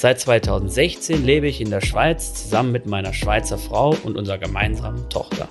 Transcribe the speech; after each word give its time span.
Seit 0.00 0.20
2016 0.20 1.24
lebe 1.24 1.48
ich 1.48 1.60
in 1.60 1.70
der 1.70 1.80
Schweiz 1.80 2.32
zusammen 2.32 2.70
mit 2.70 2.86
meiner 2.86 3.12
Schweizer 3.12 3.58
Frau 3.58 3.96
und 4.04 4.16
unserer 4.16 4.38
gemeinsamen 4.38 5.10
Tochter. 5.10 5.48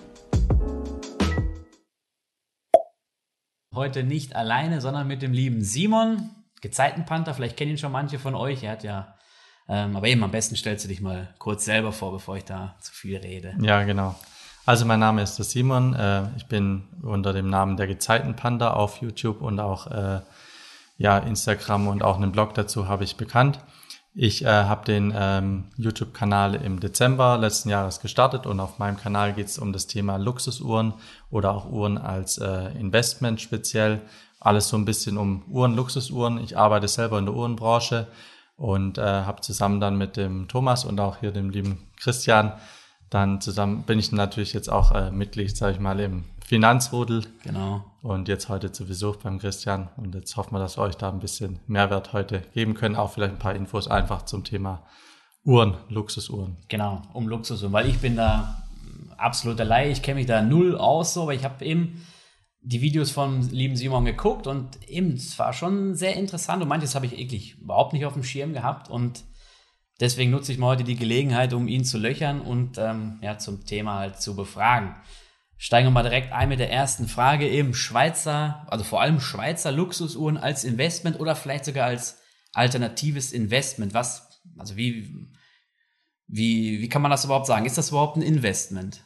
Heute 3.75 4.03
nicht 4.03 4.37
alleine, 4.37 4.79
sondern 4.79 5.05
mit 5.05 5.21
dem 5.21 5.33
lieben 5.33 5.61
Simon, 5.63 6.29
Gezeitenpanther. 6.61 7.33
Vielleicht 7.33 7.57
kennen 7.57 7.71
ihn 7.71 7.77
schon 7.77 7.91
manche 7.91 8.19
von 8.19 8.35
euch. 8.35 8.63
Er 8.63 8.71
hat 8.71 8.85
ja, 8.85 9.15
ähm, 9.67 9.97
aber 9.97 10.07
eben 10.07 10.23
am 10.23 10.31
besten 10.31 10.55
stellst 10.55 10.85
du 10.85 10.87
dich 10.87 11.01
mal 11.01 11.27
kurz 11.39 11.65
selber 11.65 11.91
vor, 11.91 12.13
bevor 12.13 12.37
ich 12.37 12.45
da 12.45 12.77
zu 12.79 12.93
viel 12.93 13.17
rede. 13.17 13.53
Ja, 13.59 13.83
genau. 13.83 14.15
Also 14.65 14.85
mein 14.85 15.01
Name 15.01 15.23
ist 15.23 15.35
der 15.35 15.43
Simon. 15.43 15.93
Äh, 15.93 16.23
ich 16.37 16.45
bin 16.45 16.87
unter 17.01 17.33
dem 17.33 17.49
Namen 17.49 17.75
der 17.75 17.87
Gezeitenpanda 17.87 18.71
auf 18.71 19.01
YouTube 19.01 19.41
und 19.41 19.59
auch 19.59 19.87
äh, 19.87 20.21
ja, 20.95 21.17
Instagram 21.17 21.89
und 21.89 22.01
auch 22.01 22.15
einen 22.15 22.31
Blog 22.31 22.53
dazu 22.53 22.87
habe 22.87 23.03
ich 23.03 23.17
bekannt. 23.17 23.59
Ich 24.19 24.43
äh, 24.43 24.47
habe 24.47 24.83
den 24.83 25.13
ähm, 25.15 25.65
YouTube-Kanal 25.77 26.55
im 26.55 26.79
Dezember 26.79 27.37
letzten 27.37 27.69
Jahres 27.69 27.99
gestartet 27.99 28.47
und 28.47 28.59
auf 28.59 28.79
meinem 28.79 28.97
Kanal 28.97 29.33
geht 29.33 29.45
es 29.45 29.59
um 29.59 29.71
das 29.73 29.85
Thema 29.85 30.17
Luxusuhren 30.17 30.95
oder 31.29 31.51
auch 31.51 31.69
Uhren 31.69 31.99
als 31.99 32.39
äh, 32.39 32.71
Investment 32.79 33.39
speziell. 33.41 34.01
Alles 34.39 34.69
so 34.69 34.75
ein 34.75 34.85
bisschen 34.85 35.19
um 35.19 35.43
Uhren, 35.47 35.75
Luxusuhren. 35.75 36.39
Ich 36.39 36.57
arbeite 36.57 36.87
selber 36.87 37.19
in 37.19 37.25
der 37.25 37.35
Uhrenbranche 37.35 38.07
und 38.55 38.97
äh, 38.97 39.03
habe 39.03 39.41
zusammen 39.41 39.79
dann 39.79 39.99
mit 39.99 40.17
dem 40.17 40.47
Thomas 40.47 40.83
und 40.83 40.99
auch 40.99 41.17
hier 41.17 41.31
dem 41.31 41.51
lieben 41.51 41.87
Christian 41.99 42.53
dann 43.09 43.39
zusammen 43.39 43.83
bin 43.83 43.99
ich 43.99 44.11
natürlich 44.11 44.53
jetzt 44.53 44.69
auch 44.69 44.91
äh, 44.91 45.11
Mitglied, 45.11 45.55
sage 45.55 45.73
ich 45.73 45.79
mal, 45.79 45.99
im 45.99 46.25
Finanzrudel. 46.45 47.23
Genau. 47.43 47.85
Und 48.07 48.29
jetzt 48.29 48.47
heute 48.47 48.71
zu 48.71 48.85
Besuch 48.85 49.17
beim 49.17 49.37
Christian. 49.37 49.89
Und 49.97 50.15
jetzt 50.15 50.37
hoffen 50.37 50.53
wir, 50.53 50.59
dass 50.59 50.77
wir 50.77 50.83
euch 50.83 50.95
da 50.95 51.09
ein 51.09 51.19
bisschen 51.19 51.59
Mehrwert 51.67 52.13
heute 52.13 52.41
geben 52.53 52.73
können. 52.73 52.95
Auch 52.95 53.11
vielleicht 53.11 53.33
ein 53.33 53.37
paar 53.37 53.53
Infos 53.53 53.89
einfach 53.89 54.23
zum 54.23 54.45
Thema 54.45 54.85
Uhren, 55.43 55.75
Luxusuhren. 55.89 56.55
Genau, 56.69 57.01
um 57.11 57.27
Luxusuhren. 57.27 57.73
Weil 57.73 57.89
ich 57.89 57.99
bin 57.99 58.15
da 58.15 58.63
absoluter 59.17 59.65
Laie. 59.65 59.91
Ich 59.91 60.03
kenne 60.03 60.19
mich 60.19 60.25
da 60.25 60.41
null 60.41 60.77
aus, 60.77 61.15
so, 61.15 61.23
aber 61.23 61.33
ich 61.33 61.43
habe 61.43 61.65
eben 61.65 62.07
die 62.61 62.79
Videos 62.79 63.11
von 63.11 63.41
lieben 63.41 63.75
Simon 63.75 64.05
geguckt 64.05 64.47
und 64.47 64.81
eben, 64.87 65.15
es 65.15 65.37
war 65.37 65.51
schon 65.51 65.93
sehr 65.93 66.15
interessant. 66.15 66.63
Und 66.63 66.69
manches 66.69 66.95
habe 66.95 67.07
ich 67.07 67.19
eklig 67.19 67.57
überhaupt 67.59 67.91
nicht 67.91 68.05
auf 68.05 68.13
dem 68.13 68.23
Schirm 68.23 68.53
gehabt. 68.53 68.89
Und 68.89 69.25
Deswegen 69.99 70.29
nutze 70.29 70.51
ich 70.51 70.59
mal 70.59 70.67
heute 70.67 70.83
die 70.83 70.95
Gelegenheit, 70.95 71.53
um 71.53 71.67
ihn 71.67 71.83
zu 71.83 71.97
löchern 71.97 72.39
und 72.39 72.77
ähm, 72.77 73.17
ja, 73.21 73.39
zum 73.39 73.65
Thema 73.65 73.97
halt 73.97 74.21
zu 74.21 74.35
befragen. 74.35 74.95
Steigen 75.57 75.87
wir 75.87 75.91
mal 75.91 76.03
direkt 76.03 76.31
ein 76.33 76.49
mit 76.49 76.59
der 76.59 76.71
ersten 76.71 77.07
Frage 77.07 77.47
eben 77.49 77.73
Schweizer, 77.73 78.65
also 78.69 78.83
vor 78.83 79.01
allem 79.01 79.19
Schweizer 79.19 79.71
Luxusuhren 79.71 80.37
als 80.37 80.63
Investment 80.63 81.19
oder 81.19 81.35
vielleicht 81.35 81.65
sogar 81.65 81.87
als 81.87 82.19
alternatives 82.53 83.31
Investment. 83.31 83.93
Was, 83.93 84.41
also 84.57 84.75
wie, 84.77 85.27
wie, 86.27 86.81
wie 86.81 86.89
kann 86.89 87.01
man 87.01 87.11
das 87.11 87.25
überhaupt 87.25 87.47
sagen? 87.47 87.65
Ist 87.65 87.77
das 87.77 87.89
überhaupt 87.89 88.17
ein 88.17 88.21
Investment? 88.21 89.03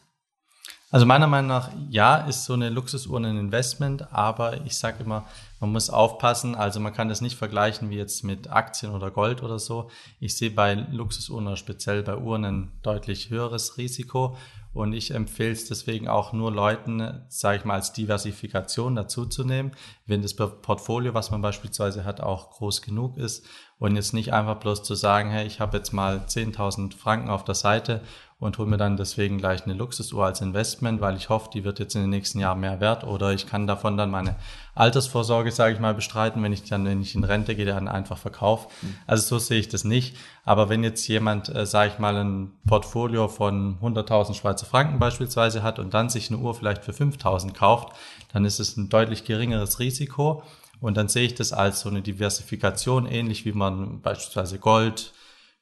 Also 0.94 1.06
meiner 1.06 1.28
Meinung 1.28 1.48
nach, 1.48 1.70
ja, 1.90 2.18
ist 2.18 2.44
so 2.44 2.52
eine 2.52 2.70
Luxusuhr 2.70 3.18
ein 3.18 3.38
Investment, 3.38 4.12
aber 4.12 4.66
ich 4.66 4.76
sage 4.76 5.04
immer, 5.06 5.26
man 5.62 5.72
muss 5.72 5.90
aufpassen. 5.90 6.54
Also 6.54 6.82
man 6.82 6.92
kann 6.92 7.08
das 7.08 7.22
nicht 7.22 7.38
vergleichen 7.38 7.90
wie 7.90 7.96
jetzt 7.96 8.26
mit 8.26 8.52
Aktien 8.52 8.92
oder 8.92 9.10
Gold 9.10 9.42
oder 9.42 9.58
so. 9.58 9.90
Ich 10.20 10.36
sehe 10.36 10.52
bei 10.52 10.74
Luxusuhren 10.92 11.48
oder 11.48 11.56
speziell 11.56 12.04
bei 12.04 12.18
Uhren 12.18 12.44
ein 12.44 12.72
deutlich 12.84 13.30
höheres 13.30 13.78
Risiko 13.78 14.36
und 14.74 14.92
ich 14.92 15.12
empfehle 15.12 15.52
es 15.54 15.66
deswegen 15.66 16.10
auch 16.10 16.34
nur 16.34 16.52
Leuten, 16.52 17.24
sage 17.30 17.60
ich 17.60 17.66
mal, 17.66 17.76
als 17.76 17.94
Diversifikation 17.94 18.96
dazuzunehmen, 18.96 19.72
wenn 20.06 20.22
das 20.22 20.36
Portfolio, 20.36 21.14
was 21.14 21.32
man 21.32 21.42
beispielsweise 21.42 22.04
hat, 22.04 22.20
auch 22.20 22.52
groß 22.52 22.82
genug 22.82 23.18
ist 23.18 23.46
und 23.82 23.96
jetzt 23.96 24.14
nicht 24.14 24.32
einfach 24.32 24.58
bloß 24.58 24.84
zu 24.84 24.94
sagen, 24.94 25.32
hey, 25.32 25.48
ich 25.48 25.60
habe 25.60 25.76
jetzt 25.76 25.92
mal 25.92 26.22
10.000 26.28 26.96
Franken 26.96 27.32
auf 27.32 27.44
der 27.44 27.56
Seite 27.56 28.02
und 28.40 28.60
hole 28.60 28.70
mir 28.70 28.78
dann 28.78 28.96
deswegen 28.96 29.40
gleich 29.40 29.64
eine 29.64 29.74
Luxusuhr 29.74 30.24
als 30.24 30.40
Investment, 30.40 31.02
weil 31.02 31.18
ich 31.18 31.30
hoffe, 31.30 31.50
die 31.52 31.64
wird 31.64 31.80
jetzt 31.80 31.96
in 31.96 32.02
den 32.02 32.12
nächsten 32.12 32.38
Jahren 32.38 32.60
mehr 32.60 32.80
wert 32.80 33.04
oder 33.04 33.34
ich 33.34 33.48
kann 33.48 33.66
davon 33.66 33.98
dann 33.98 34.12
meine 34.12 34.36
Altersvorsorge, 34.76 35.52
sage 35.52 35.74
ich 35.74 35.80
mal, 35.80 35.96
bestreiten, 35.96 36.44
wenn 36.44 36.54
ich 36.54 36.64
dann, 36.64 36.86
wenn 36.86 37.02
ich 37.02 37.16
in 37.16 37.24
Rente 37.24 37.56
gehe, 37.56 37.66
dann 37.66 37.88
einfach 37.88 38.20
verkaufe. 38.20 38.68
Mhm. 38.84 38.96
Also 39.08 39.28
so 39.28 39.40
sehe 39.40 39.60
ich 39.60 39.70
das 39.70 39.84
nicht. 39.84 40.16
Aber 40.46 40.70
wenn 40.70 40.84
jetzt 40.84 41.08
jemand, 41.08 41.50
äh, 41.50 41.66
sage 41.66 41.92
ich 41.92 42.00
mal, 42.00 42.16
ein 42.16 42.52
Portfolio 42.68 43.30
von 43.30 43.80
100.000 43.82 44.36
Schweizer 44.36 44.68
Franken 44.68 45.00
beispielsweise 45.00 45.64
hat 45.64 45.80
und 45.80 45.96
dann 45.96 46.10
sich 46.10 46.30
eine 46.30 46.40
Uhr 46.40 46.54
vielleicht 46.54 46.84
für 46.84 46.92
5.000 46.92 47.54
kauft, 47.54 47.96
dann 48.32 48.46
ist 48.46 48.60
es 48.60 48.78
ein 48.78 48.90
deutlich 48.90 49.26
geringeres 49.26 49.80
Risiko. 49.80 50.44
Und 50.82 50.98
dann 50.98 51.08
sehe 51.08 51.26
ich 51.26 51.36
das 51.36 51.54
als 51.54 51.82
so 51.82 51.90
eine 51.90 52.02
Diversifikation, 52.02 53.06
ähnlich 53.06 53.46
wie 53.46 53.54
man 53.54 54.02
beispielsweise 54.02 54.60
Gold, 54.60 55.14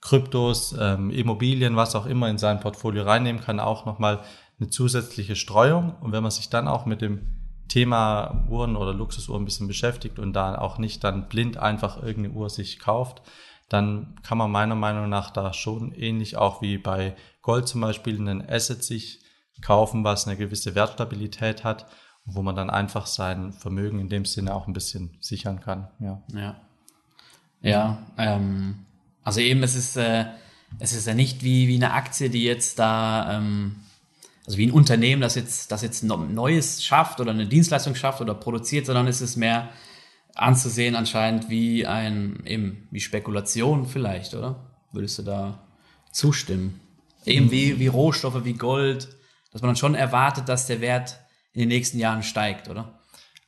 Kryptos, 0.01 0.73
ähm, 0.79 1.11
Immobilien, 1.11 1.75
was 1.75 1.93
auch 1.93 2.05
immer 2.05 2.29
in 2.29 2.37
sein 2.37 2.61
Portfolio 2.61 3.03
reinnehmen 3.03 3.41
kann, 3.41 3.59
auch 3.59 3.85
nochmal 3.85 4.21
eine 4.59 4.69
zusätzliche 4.69 5.35
Streuung. 5.35 5.95
Und 5.99 6.13
wenn 6.13 6.23
man 6.23 6.31
sich 6.31 6.49
dann 6.49 6.69
auch 6.69 6.85
mit 6.85 7.01
dem 7.01 7.27
Thema 7.67 8.45
Uhren 8.49 8.77
oder 8.77 8.93
Luxusuhren 8.93 9.43
ein 9.43 9.45
bisschen 9.45 9.67
beschäftigt 9.67 10.19
und 10.19 10.33
da 10.33 10.57
auch 10.57 10.77
nicht 10.77 11.03
dann 11.03 11.27
blind 11.27 11.57
einfach 11.57 12.01
irgendeine 12.01 12.35
Uhr 12.35 12.49
sich 12.49 12.79
kauft, 12.79 13.21
dann 13.67 14.15
kann 14.23 14.37
man 14.37 14.49
meiner 14.49 14.75
Meinung 14.75 15.09
nach 15.09 15.29
da 15.29 15.53
schon 15.53 15.91
ähnlich 15.91 16.37
auch 16.37 16.61
wie 16.61 16.77
bei 16.77 17.15
Gold 17.41 17.67
zum 17.67 17.81
Beispiel 17.81 18.17
einen 18.17 18.47
Asset 18.47 18.83
sich 18.83 19.19
kaufen, 19.61 20.03
was 20.03 20.27
eine 20.27 20.37
gewisse 20.37 20.75
Wertstabilität 20.75 21.63
hat, 21.63 21.85
wo 22.31 22.41
man 22.41 22.55
dann 22.55 22.69
einfach 22.69 23.05
sein 23.05 23.53
Vermögen 23.53 23.99
in 23.99 24.09
dem 24.09 24.25
Sinne 24.25 24.53
auch 24.53 24.67
ein 24.67 24.73
bisschen 24.73 25.11
sichern 25.19 25.59
kann. 25.59 25.87
Ja. 25.99 26.21
Ja. 26.33 26.55
Ja. 27.61 28.07
Ähm 28.17 28.85
also 29.23 29.41
eben, 29.41 29.61
es 29.63 29.75
ist, 29.75 29.95
äh, 29.95 30.25
es 30.79 30.93
ist 30.93 31.07
ja 31.07 31.13
nicht 31.13 31.43
wie, 31.43 31.67
wie 31.67 31.75
eine 31.75 31.93
Aktie, 31.93 32.29
die 32.29 32.43
jetzt 32.43 32.79
da, 32.79 33.37
ähm, 33.37 33.75
also 34.45 34.57
wie 34.57 34.65
ein 34.65 34.71
Unternehmen, 34.71 35.21
das 35.21 35.35
jetzt, 35.35 35.71
das 35.71 35.81
jetzt 35.81 36.03
Neues 36.03 36.83
schafft 36.83 37.19
oder 37.19 37.31
eine 37.31 37.47
Dienstleistung 37.47 37.95
schafft 37.95 38.21
oder 38.21 38.33
produziert, 38.33 38.85
sondern 38.85 39.07
es 39.07 39.21
ist 39.21 39.35
mehr 39.35 39.69
anzusehen 40.35 40.95
anscheinend 40.95 41.49
wie 41.49 41.85
ein, 41.85 42.43
eben, 42.45 42.87
wie 42.91 43.01
Spekulation 43.01 43.85
vielleicht, 43.85 44.33
oder? 44.33 44.55
Würdest 44.91 45.19
du 45.19 45.23
da 45.23 45.59
zustimmen? 46.11 46.79
Eben 47.25 47.51
wie, 47.51 47.77
wie 47.77 47.87
Rohstoffe, 47.87 48.45
wie 48.45 48.53
Gold, 48.53 49.09
dass 49.51 49.61
man 49.61 49.69
dann 49.69 49.75
schon 49.75 49.93
erwartet, 49.93 50.49
dass 50.49 50.65
der 50.65 50.81
Wert 50.81 51.19
in 51.53 51.61
den 51.61 51.69
nächsten 51.69 51.99
Jahren 51.99 52.23
steigt, 52.23 52.69
oder? 52.69 52.99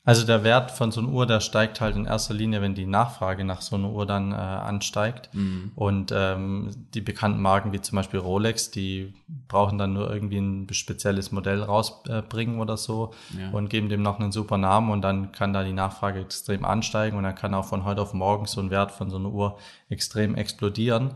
Also 0.03 0.25
der 0.25 0.43
Wert 0.43 0.71
von 0.71 0.91
so 0.91 0.99
einer 0.99 1.09
Uhr, 1.09 1.27
der 1.27 1.41
steigt 1.41 1.79
halt 1.79 1.95
in 1.95 2.05
erster 2.05 2.33
Linie, 2.33 2.59
wenn 2.61 2.73
die 2.73 2.87
Nachfrage 2.87 3.43
nach 3.43 3.61
so 3.61 3.75
einer 3.75 3.91
Uhr 3.91 4.07
dann 4.07 4.31
äh, 4.31 4.35
ansteigt. 4.35 5.29
Mhm. 5.31 5.73
Und 5.75 6.11
ähm, 6.11 6.71
die 6.95 7.01
bekannten 7.01 7.39
Marken 7.39 7.71
wie 7.71 7.81
zum 7.81 7.97
Beispiel 7.97 8.19
Rolex, 8.19 8.71
die 8.71 9.13
brauchen 9.47 9.77
dann 9.77 9.93
nur 9.93 10.11
irgendwie 10.11 10.39
ein 10.39 10.67
spezielles 10.71 11.31
Modell 11.31 11.61
rausbringen 11.61 12.57
äh, 12.57 12.61
oder 12.61 12.77
so 12.77 13.13
ja. 13.37 13.51
und 13.51 13.69
geben 13.69 13.89
dem 13.89 14.01
noch 14.01 14.19
einen 14.19 14.31
super 14.31 14.57
Namen 14.57 14.89
und 14.89 15.03
dann 15.03 15.31
kann 15.33 15.53
da 15.53 15.63
die 15.63 15.71
Nachfrage 15.71 16.21
extrem 16.21 16.65
ansteigen 16.65 17.15
und 17.15 17.23
dann 17.23 17.35
kann 17.35 17.53
auch 17.53 17.65
von 17.65 17.85
heute 17.85 18.01
auf 18.01 18.15
morgen 18.15 18.47
so 18.47 18.59
ein 18.59 18.71
Wert 18.71 18.91
von 18.91 19.11
so 19.11 19.17
einer 19.17 19.29
Uhr 19.29 19.59
extrem 19.87 20.33
explodieren. 20.33 21.11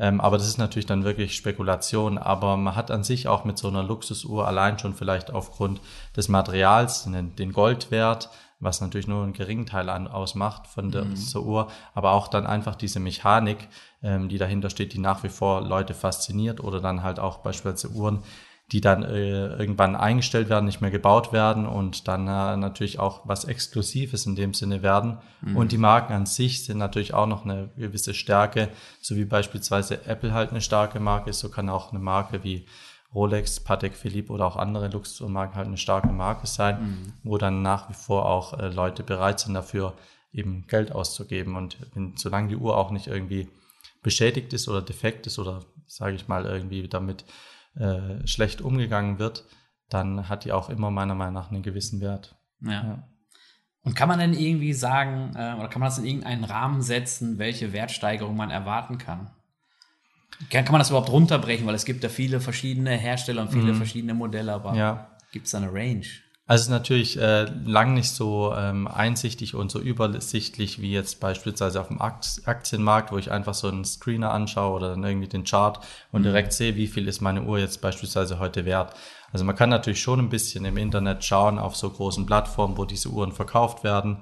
Ähm, 0.00 0.20
aber 0.20 0.38
das 0.38 0.48
ist 0.48 0.58
natürlich 0.58 0.86
dann 0.86 1.04
wirklich 1.04 1.36
Spekulation. 1.36 2.16
Aber 2.16 2.56
man 2.56 2.74
hat 2.74 2.90
an 2.90 3.04
sich 3.04 3.28
auch 3.28 3.44
mit 3.44 3.58
so 3.58 3.68
einer 3.68 3.82
Luxusuhr 3.82 4.48
allein 4.48 4.78
schon 4.78 4.94
vielleicht 4.94 5.30
aufgrund 5.30 5.80
des 6.16 6.28
Materials 6.28 7.04
den 7.04 7.52
Goldwert, 7.52 8.30
was 8.60 8.80
natürlich 8.80 9.06
nur 9.06 9.22
einen 9.22 9.34
geringen 9.34 9.66
Teil 9.66 9.90
an, 9.90 10.08
ausmacht 10.08 10.66
von 10.66 10.90
der 10.90 11.04
mhm. 11.04 11.16
so 11.16 11.42
Uhr, 11.42 11.68
aber 11.94 12.12
auch 12.12 12.28
dann 12.28 12.46
einfach 12.46 12.76
diese 12.76 13.00
Mechanik, 13.00 13.68
ähm, 14.02 14.28
die 14.28 14.38
dahinter 14.38 14.70
steht, 14.70 14.92
die 14.94 14.98
nach 14.98 15.22
wie 15.22 15.28
vor 15.28 15.62
Leute 15.62 15.94
fasziniert 15.94 16.60
oder 16.60 16.80
dann 16.80 17.02
halt 17.02 17.18
auch 17.18 17.38
beispielsweise 17.38 17.90
Uhren, 17.90 18.22
die 18.72 18.80
dann 18.80 19.02
äh, 19.02 19.48
irgendwann 19.56 19.96
eingestellt 19.96 20.48
werden, 20.48 20.66
nicht 20.66 20.80
mehr 20.80 20.92
gebaut 20.92 21.32
werden 21.32 21.66
und 21.66 22.06
dann 22.06 22.28
äh, 22.28 22.56
natürlich 22.56 23.00
auch 23.00 23.22
was 23.24 23.44
Exklusives 23.44 24.26
in 24.26 24.36
dem 24.36 24.54
Sinne 24.54 24.82
werden. 24.82 25.18
Mhm. 25.40 25.56
Und 25.56 25.72
die 25.72 25.78
Marken 25.78 26.12
an 26.12 26.26
sich 26.26 26.64
sind 26.64 26.78
natürlich 26.78 27.12
auch 27.12 27.26
noch 27.26 27.44
eine 27.44 27.70
gewisse 27.76 28.14
Stärke, 28.14 28.68
so 29.00 29.16
wie 29.16 29.24
beispielsweise 29.24 30.06
Apple 30.06 30.32
halt 30.32 30.50
eine 30.50 30.60
starke 30.60 31.00
Marke 31.00 31.30
ist, 31.30 31.40
so 31.40 31.48
kann 31.48 31.68
auch 31.68 31.90
eine 31.90 31.98
Marke 31.98 32.44
wie 32.44 32.66
Rolex, 33.12 33.58
Patek 33.58 33.96
Philippe 33.96 34.32
oder 34.32 34.46
auch 34.46 34.56
andere 34.56 34.86
Luxusmarken 34.86 35.56
halt 35.56 35.66
eine 35.66 35.76
starke 35.76 36.12
Marke 36.12 36.46
sein, 36.46 36.80
mhm. 36.80 37.12
wo 37.24 37.38
dann 37.38 37.62
nach 37.62 37.88
wie 37.90 37.94
vor 37.94 38.26
auch 38.26 38.56
äh, 38.58 38.68
Leute 38.68 39.02
bereit 39.02 39.40
sind 39.40 39.54
dafür 39.54 39.94
eben 40.32 40.64
Geld 40.68 40.92
auszugeben. 40.92 41.56
Und 41.56 41.76
wenn, 41.94 42.16
solange 42.16 42.48
die 42.48 42.56
Uhr 42.56 42.76
auch 42.76 42.92
nicht 42.92 43.08
irgendwie 43.08 43.48
beschädigt 44.02 44.52
ist 44.52 44.68
oder 44.68 44.80
defekt 44.80 45.26
ist 45.26 45.40
oder 45.40 45.60
sage 45.88 46.14
ich 46.14 46.28
mal 46.28 46.46
irgendwie 46.46 46.86
damit 46.86 47.24
äh, 47.76 48.26
schlecht 48.26 48.60
umgegangen 48.60 49.18
wird, 49.18 49.44
dann 49.88 50.28
hat 50.28 50.44
die 50.44 50.52
auch 50.52 50.70
immer 50.70 50.90
meiner 50.90 51.14
Meinung 51.14 51.34
nach 51.34 51.50
einen 51.50 51.62
gewissen 51.62 52.00
Wert. 52.00 52.36
Ja. 52.62 52.70
ja. 52.70 53.08
Und 53.82 53.94
kann 53.94 54.08
man 54.08 54.18
denn 54.18 54.34
irgendwie 54.34 54.72
sagen, 54.72 55.34
äh, 55.34 55.54
oder 55.58 55.68
kann 55.68 55.80
man 55.80 55.88
das 55.88 55.98
in 55.98 56.04
irgendeinen 56.04 56.44
Rahmen 56.44 56.82
setzen, 56.82 57.38
welche 57.38 57.72
Wertsteigerung 57.72 58.36
man 58.36 58.50
erwarten 58.50 58.98
kann? 58.98 59.30
Kann, 60.50 60.64
kann 60.64 60.72
man 60.72 60.80
das 60.80 60.90
überhaupt 60.90 61.10
runterbrechen? 61.10 61.66
Weil 61.66 61.74
es 61.74 61.84
gibt 61.84 62.02
ja 62.02 62.08
viele 62.08 62.40
verschiedene 62.40 62.90
Hersteller 62.96 63.42
und 63.42 63.52
viele 63.52 63.72
mhm. 63.72 63.76
verschiedene 63.76 64.14
Modelle, 64.14 64.52
aber 64.52 64.74
ja. 64.74 65.16
gibt 65.32 65.46
es 65.46 65.52
da 65.52 65.58
eine 65.58 65.72
Range? 65.72 66.06
Also 66.50 66.62
es 66.62 66.66
ist 66.66 66.72
natürlich 66.72 67.16
äh, 67.16 67.44
lang 67.64 67.94
nicht 67.94 68.10
so 68.10 68.52
ähm, 68.56 68.88
einsichtig 68.88 69.54
und 69.54 69.70
so 69.70 69.78
übersichtlich 69.78 70.80
wie 70.80 70.90
jetzt 70.90 71.20
beispielsweise 71.20 71.80
auf 71.80 71.86
dem 71.86 72.00
Aktienmarkt, 72.00 73.12
wo 73.12 73.18
ich 73.18 73.30
einfach 73.30 73.54
so 73.54 73.68
einen 73.68 73.84
Screener 73.84 74.32
anschaue 74.32 74.74
oder 74.74 74.88
dann 74.88 75.04
irgendwie 75.04 75.28
den 75.28 75.44
Chart 75.44 75.78
und 76.10 76.22
mhm. 76.22 76.24
direkt 76.24 76.52
sehe, 76.52 76.74
wie 76.74 76.88
viel 76.88 77.06
ist 77.06 77.20
meine 77.20 77.42
Uhr 77.42 77.60
jetzt 77.60 77.80
beispielsweise 77.80 78.40
heute 78.40 78.64
wert. 78.64 78.96
Also 79.32 79.44
man 79.44 79.54
kann 79.54 79.70
natürlich 79.70 80.02
schon 80.02 80.18
ein 80.18 80.28
bisschen 80.28 80.64
im 80.64 80.76
Internet 80.76 81.24
schauen 81.24 81.60
auf 81.60 81.76
so 81.76 81.88
großen 81.88 82.26
Plattformen, 82.26 82.76
wo 82.76 82.84
diese 82.84 83.10
Uhren 83.10 83.30
verkauft 83.30 83.84
werden, 83.84 84.16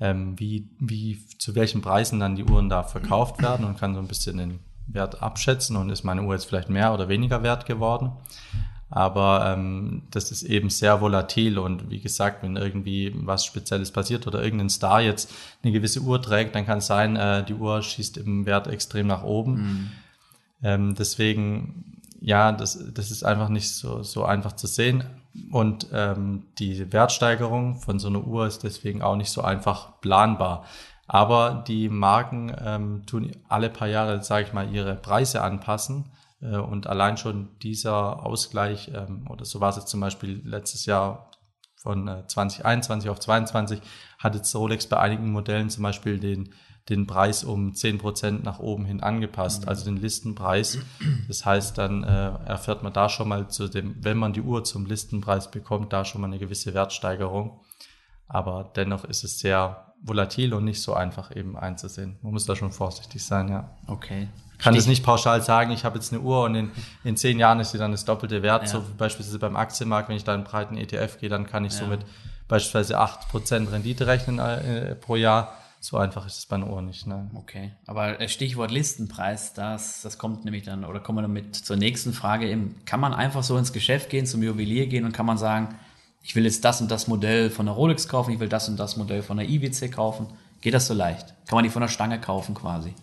ähm, 0.00 0.40
wie, 0.40 0.70
wie 0.78 1.18
zu 1.36 1.54
welchen 1.54 1.82
Preisen 1.82 2.18
dann 2.18 2.34
die 2.34 2.44
Uhren 2.44 2.70
da 2.70 2.82
verkauft 2.82 3.42
werden 3.42 3.66
und 3.66 3.78
kann 3.78 3.92
so 3.92 4.00
ein 4.00 4.08
bisschen 4.08 4.38
den 4.38 4.60
Wert 4.86 5.22
abschätzen 5.22 5.76
und 5.76 5.90
ist 5.90 6.02
meine 6.02 6.22
Uhr 6.22 6.32
jetzt 6.32 6.46
vielleicht 6.46 6.70
mehr 6.70 6.94
oder 6.94 7.10
weniger 7.10 7.42
wert 7.42 7.66
geworden. 7.66 8.12
Aber 8.94 9.52
ähm, 9.52 10.02
das 10.12 10.30
ist 10.30 10.44
eben 10.44 10.70
sehr 10.70 11.00
volatil 11.00 11.58
und 11.58 11.90
wie 11.90 11.98
gesagt, 11.98 12.44
wenn 12.44 12.54
irgendwie 12.54 13.12
was 13.12 13.44
Spezielles 13.44 13.90
passiert 13.90 14.28
oder 14.28 14.40
irgendein 14.40 14.70
Star 14.70 15.00
jetzt 15.00 15.34
eine 15.64 15.72
gewisse 15.72 15.98
Uhr 15.98 16.22
trägt, 16.22 16.54
dann 16.54 16.64
kann 16.64 16.78
es 16.78 16.86
sein, 16.86 17.16
äh, 17.16 17.44
die 17.44 17.54
Uhr 17.54 17.82
schießt 17.82 18.18
im 18.18 18.46
Wert 18.46 18.68
extrem 18.68 19.08
nach 19.08 19.24
oben. 19.24 19.52
Mhm. 19.54 19.90
Ähm, 20.62 20.94
deswegen, 20.94 22.00
ja, 22.20 22.52
das, 22.52 22.78
das 22.94 23.10
ist 23.10 23.24
einfach 23.24 23.48
nicht 23.48 23.68
so, 23.68 24.04
so 24.04 24.24
einfach 24.24 24.52
zu 24.52 24.68
sehen. 24.68 25.02
Und 25.50 25.88
ähm, 25.92 26.44
die 26.60 26.92
Wertsteigerung 26.92 27.80
von 27.80 27.98
so 27.98 28.06
einer 28.06 28.24
Uhr 28.24 28.46
ist 28.46 28.62
deswegen 28.62 29.02
auch 29.02 29.16
nicht 29.16 29.30
so 29.30 29.42
einfach 29.42 30.00
planbar. 30.02 30.66
Aber 31.08 31.64
die 31.66 31.88
Marken 31.88 32.54
ähm, 32.64 33.02
tun 33.06 33.32
alle 33.48 33.70
paar 33.70 33.88
Jahre, 33.88 34.22
sage 34.22 34.46
ich 34.46 34.52
mal, 34.52 34.72
ihre 34.72 34.94
Preise 34.94 35.42
anpassen. 35.42 36.04
Äh, 36.44 36.58
und 36.58 36.86
allein 36.86 37.16
schon 37.16 37.58
dieser 37.62 38.24
Ausgleich, 38.24 38.90
ähm, 38.94 39.26
oder 39.28 39.44
so 39.44 39.60
war 39.60 39.70
es 39.70 39.76
jetzt 39.76 39.88
zum 39.88 40.00
Beispiel 40.00 40.42
letztes 40.44 40.86
Jahr 40.86 41.30
von 41.76 42.06
2021 42.26 43.08
äh, 43.08 43.10
auf 43.10 43.20
2022, 43.20 43.80
hat 44.18 44.34
jetzt 44.34 44.54
Rolex 44.54 44.86
bei 44.86 44.98
einigen 44.98 45.32
Modellen 45.32 45.70
zum 45.70 45.82
Beispiel 45.82 46.18
den, 46.18 46.54
den 46.88 47.06
Preis 47.06 47.44
um 47.44 47.72
10% 47.72 48.42
nach 48.42 48.58
oben 48.58 48.84
hin 48.84 49.02
angepasst, 49.02 49.62
mhm. 49.62 49.68
also 49.68 49.84
den 49.84 49.96
Listenpreis. 49.96 50.78
Das 51.28 51.44
heißt, 51.44 51.78
dann 51.78 52.04
äh, 52.04 52.30
erfährt 52.46 52.82
man 52.82 52.92
da 52.92 53.08
schon 53.08 53.28
mal 53.28 53.48
zu 53.48 53.68
dem, 53.68 53.96
wenn 54.04 54.18
man 54.18 54.32
die 54.32 54.42
Uhr 54.42 54.64
zum 54.64 54.86
Listenpreis 54.86 55.50
bekommt, 55.50 55.92
da 55.92 56.04
schon 56.04 56.20
mal 56.20 56.26
eine 56.26 56.38
gewisse 56.38 56.74
Wertsteigerung. 56.74 57.60
Aber 58.26 58.72
dennoch 58.76 59.04
ist 59.04 59.24
es 59.24 59.38
sehr 59.38 59.93
volatil 60.04 60.54
und 60.54 60.64
nicht 60.64 60.80
so 60.80 60.94
einfach 60.94 61.34
eben 61.34 61.56
einzusehen. 61.56 62.16
Man 62.22 62.32
muss 62.32 62.46
da 62.46 62.54
schon 62.54 62.70
vorsichtig 62.70 63.24
sein, 63.24 63.48
ja. 63.48 63.70
Okay 63.86 64.28
kann 64.58 64.74
es 64.74 64.86
nicht 64.86 65.04
pauschal 65.04 65.42
sagen, 65.42 65.72
ich 65.72 65.84
habe 65.84 65.98
jetzt 65.98 66.12
eine 66.12 66.22
Uhr 66.22 66.42
und 66.44 66.54
in, 66.54 66.70
in 67.04 67.16
zehn 67.16 67.38
Jahren 67.38 67.60
ist 67.60 67.72
sie 67.72 67.78
dann 67.78 67.92
das 67.92 68.04
doppelte 68.04 68.42
Wert. 68.42 68.62
Ja. 68.62 68.68
So 68.68 68.84
beispielsweise 68.96 69.38
beim 69.38 69.56
Aktienmarkt, 69.56 70.08
wenn 70.08 70.16
ich 70.16 70.24
da 70.24 70.34
einen 70.34 70.44
breiten 70.44 70.76
ETF 70.76 71.18
gehe, 71.20 71.28
dann 71.28 71.46
kann 71.46 71.64
ich 71.64 71.72
ja. 71.74 71.80
so 71.80 71.86
mit 71.86 72.00
beispielsweise 72.48 72.98
8% 72.98 73.70
Rendite 73.70 74.06
rechnen 74.06 74.38
äh, 74.38 74.94
pro 74.94 75.16
Jahr. 75.16 75.54
So 75.80 75.98
einfach 75.98 76.26
ist 76.26 76.38
es 76.38 76.46
bei 76.46 76.56
einer 76.56 76.70
Uhr 76.70 76.80
nicht. 76.80 77.06
Ne? 77.06 77.30
Okay, 77.34 77.72
aber 77.86 78.18
äh, 78.18 78.28
Stichwort 78.28 78.70
Listenpreis, 78.70 79.52
das, 79.52 80.00
das 80.00 80.16
kommt 80.16 80.46
nämlich 80.46 80.62
dann, 80.62 80.86
oder 80.86 80.98
kommen 81.00 81.18
wir 81.18 81.22
damit 81.22 81.56
zur 81.56 81.76
nächsten 81.76 82.14
Frage 82.14 82.48
eben. 82.48 82.80
Kann 82.86 83.00
man 83.00 83.12
einfach 83.12 83.42
so 83.42 83.58
ins 83.58 83.72
Geschäft 83.72 84.08
gehen, 84.08 84.24
zum 84.24 84.42
Juwelier 84.42 84.86
gehen 84.86 85.04
und 85.04 85.12
kann 85.12 85.26
man 85.26 85.36
sagen, 85.36 85.74
ich 86.24 86.34
will 86.34 86.44
jetzt 86.44 86.64
das 86.64 86.80
und 86.80 86.90
das 86.90 87.06
Modell 87.06 87.50
von 87.50 87.66
der 87.66 87.74
Rolex 87.74 88.08
kaufen, 88.08 88.32
ich 88.32 88.40
will 88.40 88.48
das 88.48 88.68
und 88.68 88.78
das 88.78 88.96
Modell 88.96 89.22
von 89.22 89.36
der 89.36 89.48
IWC 89.48 89.92
kaufen. 89.92 90.26
Geht 90.62 90.72
das 90.72 90.86
so 90.86 90.94
leicht? 90.94 91.34
Kann 91.46 91.56
man 91.56 91.64
die 91.64 91.70
von 91.70 91.82
der 91.82 91.88
Stange 91.88 92.18
kaufen 92.18 92.54
quasi? 92.54 92.94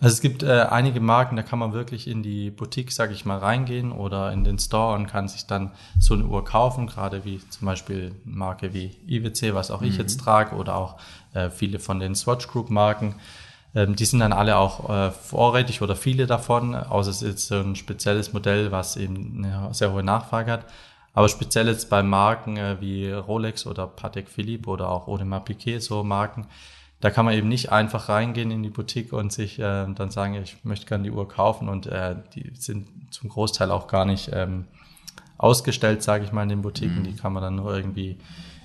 Also 0.00 0.14
es 0.14 0.20
gibt 0.20 0.42
äh, 0.42 0.66
einige 0.68 1.00
Marken, 1.00 1.36
da 1.36 1.42
kann 1.42 1.58
man 1.58 1.72
wirklich 1.72 2.06
in 2.08 2.22
die 2.22 2.50
Boutique, 2.50 2.92
sage 2.92 3.14
ich 3.14 3.24
mal, 3.24 3.38
reingehen 3.38 3.90
oder 3.92 4.32
in 4.32 4.44
den 4.44 4.58
Store 4.58 4.94
und 4.96 5.06
kann 5.06 5.28
sich 5.28 5.46
dann 5.46 5.70
so 5.98 6.12
eine 6.12 6.24
Uhr 6.24 6.44
kaufen, 6.44 6.88
gerade 6.88 7.24
wie 7.24 7.40
zum 7.48 7.66
Beispiel 7.66 8.14
Marke 8.24 8.74
wie 8.74 8.96
IWC, 9.06 9.54
was 9.54 9.70
auch 9.70 9.80
mhm. 9.80 9.86
ich 9.86 9.96
jetzt 9.96 10.20
trage, 10.20 10.56
oder 10.56 10.74
auch 10.74 10.96
äh, 11.32 11.48
viele 11.48 11.78
von 11.78 12.00
den 12.00 12.14
Swatch 12.14 12.48
Group 12.48 12.68
Marken. 12.68 13.14
Ähm, 13.74 13.96
die 13.96 14.04
sind 14.04 14.18
dann 14.18 14.32
alle 14.32 14.56
auch 14.58 14.90
äh, 14.90 15.10
vorrätig 15.12 15.80
oder 15.80 15.96
viele 15.96 16.26
davon, 16.26 16.74
außer 16.74 17.10
es 17.10 17.22
ist 17.22 17.46
so 17.46 17.60
ein 17.60 17.76
spezielles 17.76 18.32
Modell, 18.32 18.72
was 18.72 18.96
eben 18.96 19.44
eine 19.44 19.72
sehr 19.72 19.92
hohe 19.92 20.02
Nachfrage 20.02 20.52
hat. 20.52 20.66
Aber 21.14 21.28
speziell 21.28 21.66
jetzt 21.68 21.90
bei 21.90 22.02
Marken 22.02 22.56
äh, 22.56 22.80
wie 22.80 23.10
Rolex 23.10 23.66
oder 23.66 23.86
Patek 23.86 24.28
Philippe 24.28 24.70
oder 24.70 24.88
auch 24.88 25.08
Audemars 25.08 25.44
Piquet, 25.44 25.80
so 25.80 26.02
Marken, 26.02 26.46
da 27.00 27.10
kann 27.10 27.24
man 27.24 27.34
eben 27.34 27.48
nicht 27.48 27.72
einfach 27.72 28.08
reingehen 28.08 28.50
in 28.50 28.62
die 28.62 28.70
Boutique 28.70 29.12
und 29.12 29.32
sich 29.32 29.58
äh, 29.58 29.86
dann 29.92 30.10
sagen, 30.10 30.34
ich 30.34 30.64
möchte 30.64 30.86
gerne 30.86 31.04
die 31.04 31.10
Uhr 31.10 31.28
kaufen 31.28 31.68
und 31.68 31.86
äh, 31.86 32.14
die 32.34 32.52
sind 32.54 32.86
zum 33.10 33.28
Großteil 33.28 33.70
auch 33.70 33.88
gar 33.88 34.04
nicht 34.04 34.30
ähm, 34.32 34.66
ausgestellt, 35.36 36.02
sage 36.02 36.24
ich 36.24 36.32
mal, 36.32 36.44
in 36.44 36.48
den 36.48 36.62
Boutiquen. 36.62 37.00
Mhm. 37.00 37.04
Die 37.04 37.16
kann 37.16 37.32
man 37.32 37.42
dann 37.42 37.56
nur 37.56 37.74
irgendwie 37.74 38.18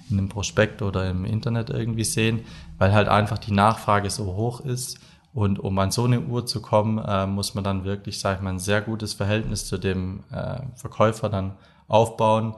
in 0.09 0.19
einem 0.19 0.29
Prospekt 0.29 0.81
oder 0.83 1.09
im 1.09 1.25
Internet 1.25 1.71
irgendwie 1.71 2.03
sehen, 2.03 2.41
weil 2.77 2.93
halt 2.93 3.07
einfach 3.07 3.39
die 3.39 3.51
Nachfrage 3.51 4.09
so 4.09 4.35
hoch 4.35 4.61
ist. 4.61 4.99
Und 5.33 5.59
um 5.59 5.77
an 5.79 5.91
so 5.91 6.05
eine 6.05 6.21
Uhr 6.21 6.45
zu 6.45 6.61
kommen, 6.61 6.99
äh, 6.99 7.25
muss 7.25 7.55
man 7.55 7.63
dann 7.63 7.83
wirklich, 7.83 8.19
sage 8.19 8.37
ich 8.37 8.43
mal, 8.43 8.51
ein 8.51 8.59
sehr 8.59 8.81
gutes 8.81 9.13
Verhältnis 9.13 9.65
zu 9.65 9.77
dem 9.77 10.23
äh, 10.31 10.59
Verkäufer 10.75 11.29
dann 11.29 11.53
aufbauen, 11.87 12.55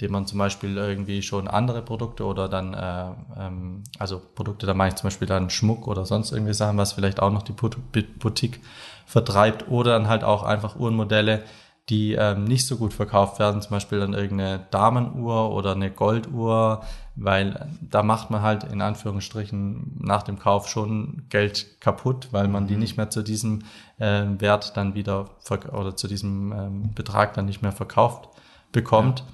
dem 0.00 0.12
man 0.12 0.26
zum 0.26 0.38
Beispiel 0.38 0.76
irgendwie 0.76 1.22
schon 1.22 1.48
andere 1.48 1.82
Produkte 1.82 2.24
oder 2.24 2.48
dann, 2.48 2.74
äh, 2.74 3.10
ähm, 3.38 3.84
also 3.98 4.20
Produkte, 4.34 4.66
da 4.66 4.74
meine 4.74 4.90
ich 4.90 4.96
zum 4.96 5.06
Beispiel 5.06 5.28
dann 5.28 5.50
Schmuck 5.50 5.86
oder 5.86 6.04
sonst 6.04 6.32
irgendwie 6.32 6.54
Sachen, 6.54 6.76
was 6.76 6.92
vielleicht 6.92 7.20
auch 7.20 7.32
noch 7.32 7.42
die 7.42 7.52
Boutique 7.52 8.60
vertreibt 9.06 9.68
oder 9.70 9.92
dann 9.92 10.08
halt 10.08 10.24
auch 10.24 10.42
einfach 10.42 10.76
Uhrenmodelle, 10.76 11.44
die 11.88 12.14
ähm, 12.14 12.44
nicht 12.44 12.66
so 12.66 12.76
gut 12.76 12.92
verkauft 12.92 13.38
werden, 13.38 13.62
zum 13.62 13.70
Beispiel 13.70 14.00
dann 14.00 14.12
irgendeine 14.12 14.66
Damenuhr 14.70 15.52
oder 15.52 15.72
eine 15.72 15.90
Golduhr, 15.90 16.82
weil 17.14 17.70
da 17.80 18.02
macht 18.02 18.28
man 18.30 18.42
halt 18.42 18.64
in 18.64 18.82
Anführungsstrichen 18.82 19.96
nach 20.00 20.24
dem 20.24 20.38
Kauf 20.38 20.68
schon 20.68 21.26
Geld 21.30 21.80
kaputt, 21.80 22.28
weil 22.32 22.48
man 22.48 22.66
die 22.66 22.74
mhm. 22.74 22.80
nicht 22.80 22.96
mehr 22.96 23.08
zu 23.08 23.22
diesem 23.22 23.60
äh, 23.98 24.24
Wert 24.38 24.76
dann 24.76 24.94
wieder 24.94 25.30
oder 25.72 25.94
zu 25.96 26.08
diesem 26.08 26.52
ähm, 26.52 26.94
Betrag 26.94 27.34
dann 27.34 27.46
nicht 27.46 27.62
mehr 27.62 27.72
verkauft 27.72 28.28
bekommt. 28.72 29.20
Ja. 29.20 29.26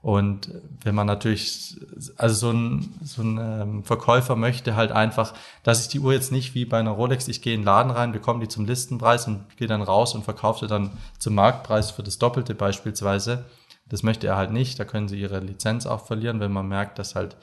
Und 0.00 0.50
wenn 0.84 0.94
man 0.94 1.08
natürlich, 1.08 1.76
also 2.16 2.34
so 2.34 2.50
ein, 2.52 2.94
so 3.02 3.22
ein 3.22 3.38
ähm, 3.38 3.84
Verkäufer 3.84 4.36
möchte 4.36 4.76
halt 4.76 4.92
einfach, 4.92 5.34
dass 5.64 5.82
ich 5.82 5.88
die 5.88 5.98
Uhr 5.98 6.12
jetzt 6.12 6.30
nicht 6.30 6.54
wie 6.54 6.64
bei 6.64 6.78
einer 6.78 6.92
Rolex, 6.92 7.26
ich 7.26 7.42
gehe 7.42 7.54
in 7.54 7.60
den 7.62 7.66
Laden 7.66 7.90
rein, 7.90 8.12
bekomme 8.12 8.40
die 8.40 8.48
zum 8.48 8.64
Listenpreis 8.64 9.26
und 9.26 9.44
gehe 9.56 9.66
dann 9.66 9.82
raus 9.82 10.14
und 10.14 10.24
verkaufe 10.24 10.60
sie 10.60 10.68
dann 10.68 10.92
zum 11.18 11.34
Marktpreis 11.34 11.90
für 11.90 12.04
das 12.04 12.18
Doppelte 12.18 12.54
beispielsweise. 12.54 13.44
Das 13.88 14.02
möchte 14.02 14.28
er 14.28 14.36
halt 14.36 14.52
nicht. 14.52 14.78
Da 14.78 14.84
können 14.84 15.08
sie 15.08 15.20
ihre 15.20 15.40
Lizenz 15.40 15.84
auch 15.86 16.06
verlieren, 16.06 16.40
wenn 16.40 16.52
man 16.52 16.68
merkt, 16.68 16.98
dass 16.98 17.14
halt 17.14 17.36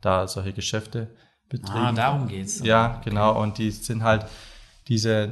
da 0.00 0.28
solche 0.28 0.52
Geschäfte 0.52 1.08
betrieben. 1.48 1.78
Ah, 1.78 1.92
darum 1.92 2.28
geht's. 2.28 2.60
Ja, 2.62 3.00
genau. 3.04 3.40
Und 3.40 3.58
die 3.58 3.70
sind 3.70 4.02
halt 4.02 4.26
diese, 4.88 5.30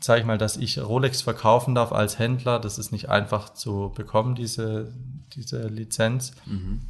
sage 0.00 0.20
ich 0.20 0.26
mal, 0.26 0.38
dass 0.38 0.56
ich 0.56 0.78
Rolex 0.78 1.22
verkaufen 1.22 1.74
darf 1.74 1.92
als 1.92 2.18
Händler, 2.18 2.58
das 2.58 2.78
ist 2.78 2.92
nicht 2.92 3.08
einfach 3.08 3.50
zu 3.54 3.92
bekommen, 3.94 4.34
diese, 4.34 4.92
diese 5.34 5.68
Lizenz. 5.68 6.32
Mhm. 6.44 6.82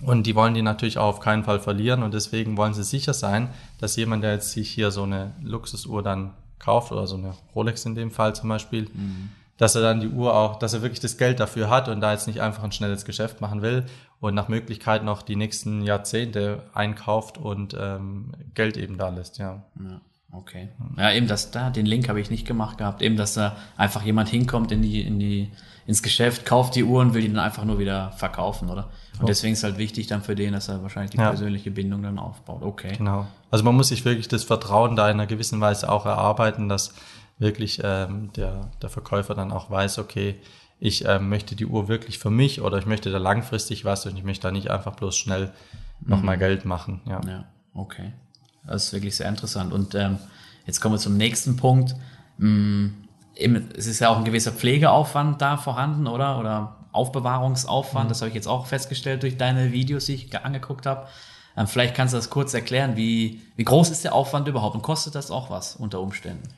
Und 0.00 0.26
die 0.26 0.36
wollen 0.36 0.54
die 0.54 0.62
natürlich 0.62 0.98
auch 0.98 1.08
auf 1.08 1.20
keinen 1.20 1.44
Fall 1.44 1.58
verlieren 1.58 2.02
und 2.02 2.14
deswegen 2.14 2.56
wollen 2.56 2.74
sie 2.74 2.84
sicher 2.84 3.14
sein, 3.14 3.50
dass 3.80 3.96
jemand, 3.96 4.22
der 4.22 4.32
jetzt 4.32 4.52
sich 4.52 4.70
hier 4.70 4.90
so 4.90 5.02
eine 5.02 5.34
Luxusuhr 5.42 6.02
dann 6.02 6.34
kauft 6.58 6.92
oder 6.92 7.06
so 7.06 7.16
eine 7.16 7.34
Rolex 7.54 7.84
in 7.84 7.94
dem 7.94 8.10
Fall 8.10 8.34
zum 8.34 8.48
Beispiel, 8.48 8.82
mhm. 8.92 9.30
dass 9.56 9.74
er 9.74 9.82
dann 9.82 10.00
die 10.00 10.08
Uhr 10.08 10.34
auch, 10.34 10.58
dass 10.58 10.72
er 10.72 10.82
wirklich 10.82 11.00
das 11.00 11.16
Geld 11.16 11.40
dafür 11.40 11.68
hat 11.68 11.88
und 11.88 12.00
da 12.00 12.12
jetzt 12.12 12.28
nicht 12.28 12.40
einfach 12.40 12.62
ein 12.62 12.72
schnelles 12.72 13.04
Geschäft 13.04 13.40
machen 13.40 13.62
will 13.62 13.86
und 14.20 14.34
nach 14.34 14.48
Möglichkeit 14.48 15.02
noch 15.02 15.22
die 15.22 15.36
nächsten 15.36 15.82
Jahrzehnte 15.82 16.62
einkauft 16.74 17.38
und 17.38 17.76
ähm, 17.78 18.32
Geld 18.54 18.76
eben 18.76 18.98
da 18.98 19.08
lässt, 19.08 19.38
ja. 19.38 19.64
ja. 19.80 20.00
Okay. 20.30 20.68
Ja, 20.96 21.12
eben 21.12 21.26
das 21.26 21.50
da, 21.50 21.70
den 21.70 21.86
Link 21.86 22.08
habe 22.08 22.20
ich 22.20 22.30
nicht 22.30 22.46
gemacht 22.46 22.78
gehabt. 22.78 23.00
Eben, 23.00 23.16
dass 23.16 23.34
da 23.34 23.56
einfach 23.76 24.02
jemand 24.02 24.28
hinkommt 24.28 24.70
in 24.72 24.82
die, 24.82 25.00
in 25.00 25.18
die, 25.18 25.50
ins 25.86 26.02
Geschäft, 26.02 26.44
kauft 26.44 26.74
die 26.74 26.84
Uhr 26.84 27.00
und 27.00 27.14
will 27.14 27.22
die 27.22 27.28
dann 27.28 27.38
einfach 27.38 27.64
nur 27.64 27.78
wieder 27.78 28.12
verkaufen, 28.12 28.68
oder? 28.68 28.90
Und 29.14 29.24
oh. 29.24 29.26
deswegen 29.26 29.54
ist 29.54 29.64
halt 29.64 29.78
wichtig 29.78 30.06
dann 30.06 30.22
für 30.22 30.34
den, 30.34 30.52
dass 30.52 30.68
er 30.68 30.82
wahrscheinlich 30.82 31.12
die 31.12 31.16
ja. 31.16 31.30
persönliche 31.30 31.70
Bindung 31.70 32.02
dann 32.02 32.18
aufbaut. 32.18 32.62
Okay. 32.62 32.96
Genau. 32.98 33.26
Also 33.50 33.64
man 33.64 33.74
muss 33.74 33.88
sich 33.88 34.04
wirklich 34.04 34.28
das 34.28 34.44
Vertrauen 34.44 34.96
da 34.96 35.08
in 35.08 35.14
einer 35.14 35.26
gewissen 35.26 35.60
Weise 35.60 35.90
auch 35.90 36.04
erarbeiten, 36.04 36.68
dass 36.68 36.92
wirklich 37.38 37.80
ähm, 37.82 38.30
der, 38.36 38.70
der 38.82 38.90
Verkäufer 38.90 39.34
dann 39.34 39.50
auch 39.50 39.70
weiß, 39.70 39.98
okay, 39.98 40.36
ich 40.78 41.06
ähm, 41.06 41.28
möchte 41.28 41.56
die 41.56 41.66
Uhr 41.66 41.88
wirklich 41.88 42.18
für 42.18 42.30
mich 42.30 42.60
oder 42.60 42.78
ich 42.78 42.86
möchte 42.86 43.10
da 43.10 43.18
langfristig 43.18 43.84
was 43.84 44.06
und 44.06 44.16
ich 44.16 44.24
möchte 44.24 44.42
da 44.42 44.52
nicht 44.52 44.70
einfach 44.70 44.94
bloß 44.94 45.16
schnell 45.16 45.52
nochmal 46.00 46.36
mhm. 46.36 46.40
Geld 46.40 46.64
machen. 46.64 47.00
Ja. 47.06 47.20
ja, 47.26 47.44
okay. 47.74 48.12
Das 48.66 48.84
ist 48.84 48.92
wirklich 48.92 49.16
sehr 49.16 49.28
interessant. 49.28 49.72
Und 49.72 49.94
ähm, 49.94 50.18
jetzt 50.66 50.80
kommen 50.80 50.94
wir 50.94 50.98
zum 50.98 51.16
nächsten 51.16 51.56
Punkt. 51.56 51.94
Hm, 52.38 52.94
es 53.34 53.86
ist 53.86 54.00
ja 54.00 54.08
auch 54.10 54.18
ein 54.18 54.24
gewisser 54.24 54.52
Pflegeaufwand 54.52 55.40
da 55.40 55.56
vorhanden, 55.56 56.06
oder? 56.06 56.38
Oder 56.38 56.76
Aufbewahrungsaufwand. 56.92 58.06
Mhm. 58.06 58.08
Das 58.08 58.20
habe 58.20 58.28
ich 58.28 58.34
jetzt 58.34 58.48
auch 58.48 58.66
festgestellt 58.66 59.22
durch 59.22 59.36
deine 59.36 59.72
Videos, 59.72 60.06
die 60.06 60.14
ich 60.14 60.36
angeguckt 60.44 60.86
habe. 60.86 61.06
Ähm, 61.56 61.66
vielleicht 61.66 61.94
kannst 61.94 62.14
du 62.14 62.18
das 62.18 62.30
kurz 62.30 62.54
erklären. 62.54 62.96
Wie, 62.96 63.42
wie 63.56 63.64
groß 63.64 63.90
ist 63.90 64.04
der 64.04 64.14
Aufwand 64.14 64.48
überhaupt 64.48 64.74
und 64.74 64.82
kostet 64.82 65.14
das 65.14 65.30
auch 65.30 65.50
was 65.50 65.76
unter 65.76 66.00
Umständen? 66.00 66.48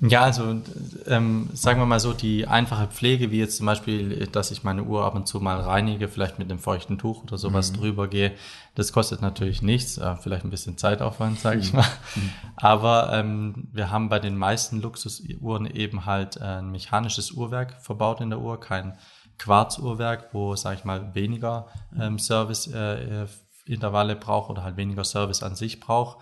Ja, 0.00 0.22
also 0.22 0.60
ähm, 1.06 1.48
sagen 1.54 1.80
wir 1.80 1.86
mal 1.86 1.98
so, 1.98 2.12
die 2.12 2.46
einfache 2.46 2.86
Pflege, 2.86 3.32
wie 3.32 3.38
jetzt 3.38 3.56
zum 3.56 3.66
Beispiel, 3.66 4.28
dass 4.28 4.52
ich 4.52 4.62
meine 4.62 4.84
Uhr 4.84 5.04
ab 5.04 5.16
und 5.16 5.26
zu 5.26 5.40
mal 5.40 5.60
reinige, 5.60 6.06
vielleicht 6.06 6.38
mit 6.38 6.48
einem 6.48 6.60
feuchten 6.60 6.98
Tuch 6.98 7.24
oder 7.24 7.36
sowas 7.36 7.72
mhm. 7.72 7.76
drüber 7.78 8.06
gehe, 8.06 8.34
das 8.76 8.92
kostet 8.92 9.22
natürlich 9.22 9.60
nichts, 9.60 9.98
äh, 9.98 10.14
vielleicht 10.14 10.44
ein 10.44 10.50
bisschen 10.50 10.78
Zeitaufwand, 10.78 11.40
sage 11.40 11.58
ich 11.58 11.72
mhm. 11.72 11.80
mal. 11.80 11.88
Mhm. 12.14 12.30
Aber 12.56 13.12
ähm, 13.12 13.68
wir 13.72 13.90
haben 13.90 14.08
bei 14.08 14.20
den 14.20 14.38
meisten 14.38 14.80
Luxusuhren 14.80 15.66
eben 15.66 16.06
halt 16.06 16.40
ein 16.40 16.70
mechanisches 16.70 17.32
Uhrwerk 17.32 17.82
verbaut 17.82 18.20
in 18.20 18.30
der 18.30 18.38
Uhr, 18.38 18.60
kein 18.60 18.96
Quarzuhrwerk, 19.38 20.28
wo, 20.32 20.54
sage 20.54 20.76
ich 20.76 20.84
mal, 20.84 21.12
weniger 21.14 21.66
ähm, 21.98 22.20
Service-Intervalle 22.20 24.12
äh, 24.12 24.16
braucht 24.16 24.50
oder 24.50 24.62
halt 24.62 24.76
weniger 24.76 25.02
Service 25.02 25.42
an 25.42 25.56
sich 25.56 25.80
braucht. 25.80 26.18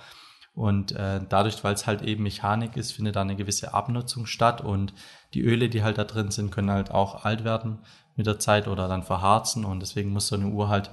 Und 0.56 0.92
äh, 0.92 1.20
dadurch, 1.28 1.62
weil 1.64 1.75
es 1.75 1.86
halt 1.86 2.00
eben 2.00 2.22
Mechanik 2.22 2.78
ist, 2.78 2.92
findet 2.92 3.14
da 3.14 3.20
eine 3.20 3.36
gewisse 3.36 3.75
Abnutzung 3.75 4.25
statt 4.25 4.62
und 4.62 4.94
die 5.34 5.42
Öle, 5.42 5.68
die 5.68 5.82
halt 5.82 5.98
da 5.98 6.04
drin 6.04 6.30
sind, 6.30 6.50
können 6.50 6.70
halt 6.70 6.90
auch 6.90 7.26
alt 7.26 7.44
werden 7.44 7.80
mit 8.16 8.26
der 8.26 8.38
Zeit 8.38 8.66
oder 8.66 8.88
dann 8.88 9.02
verharzen 9.02 9.66
und 9.66 9.80
deswegen 9.80 10.10
muss 10.10 10.28
so 10.28 10.36
eine 10.36 10.46
Uhr 10.46 10.70
halt, 10.70 10.90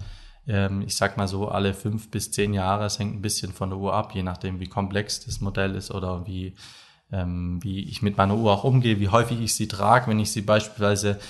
ähm, 0.48 0.82
ich 0.82 0.98
sag 0.98 1.16
mal 1.16 1.30
so, 1.30 1.48
alle 1.48 1.74
fünf 1.74 2.12
bis 2.12 2.30
zehn 2.30 2.54
Jahre, 2.54 2.84
es 2.84 3.00
hängt 3.00 3.16
ein 3.16 3.22
bisschen 3.22 3.54
von 3.54 3.70
der 3.70 3.80
Uhr 3.80 3.94
ab, 3.94 4.14
je 4.14 4.22
nachdem, 4.22 4.60
wie 4.60 4.68
komplex 4.68 5.24
das 5.26 5.40
Modell 5.40 5.76
ist 5.76 5.92
oder 5.92 6.28
wie, 6.28 6.56
ähm, 7.14 7.64
wie 7.64 7.88
ich 7.88 8.02
mit 8.02 8.18
meiner 8.18 8.36
Uhr 8.36 8.52
auch 8.52 8.66
umgehe, 8.66 9.00
wie 9.00 9.08
häufig 9.08 9.40
ich 9.40 9.56
sie 9.56 9.70
trage, 9.70 10.08
wenn 10.08 10.20
ich 10.20 10.34
sie 10.34 10.42
beispielsweise 10.42 11.22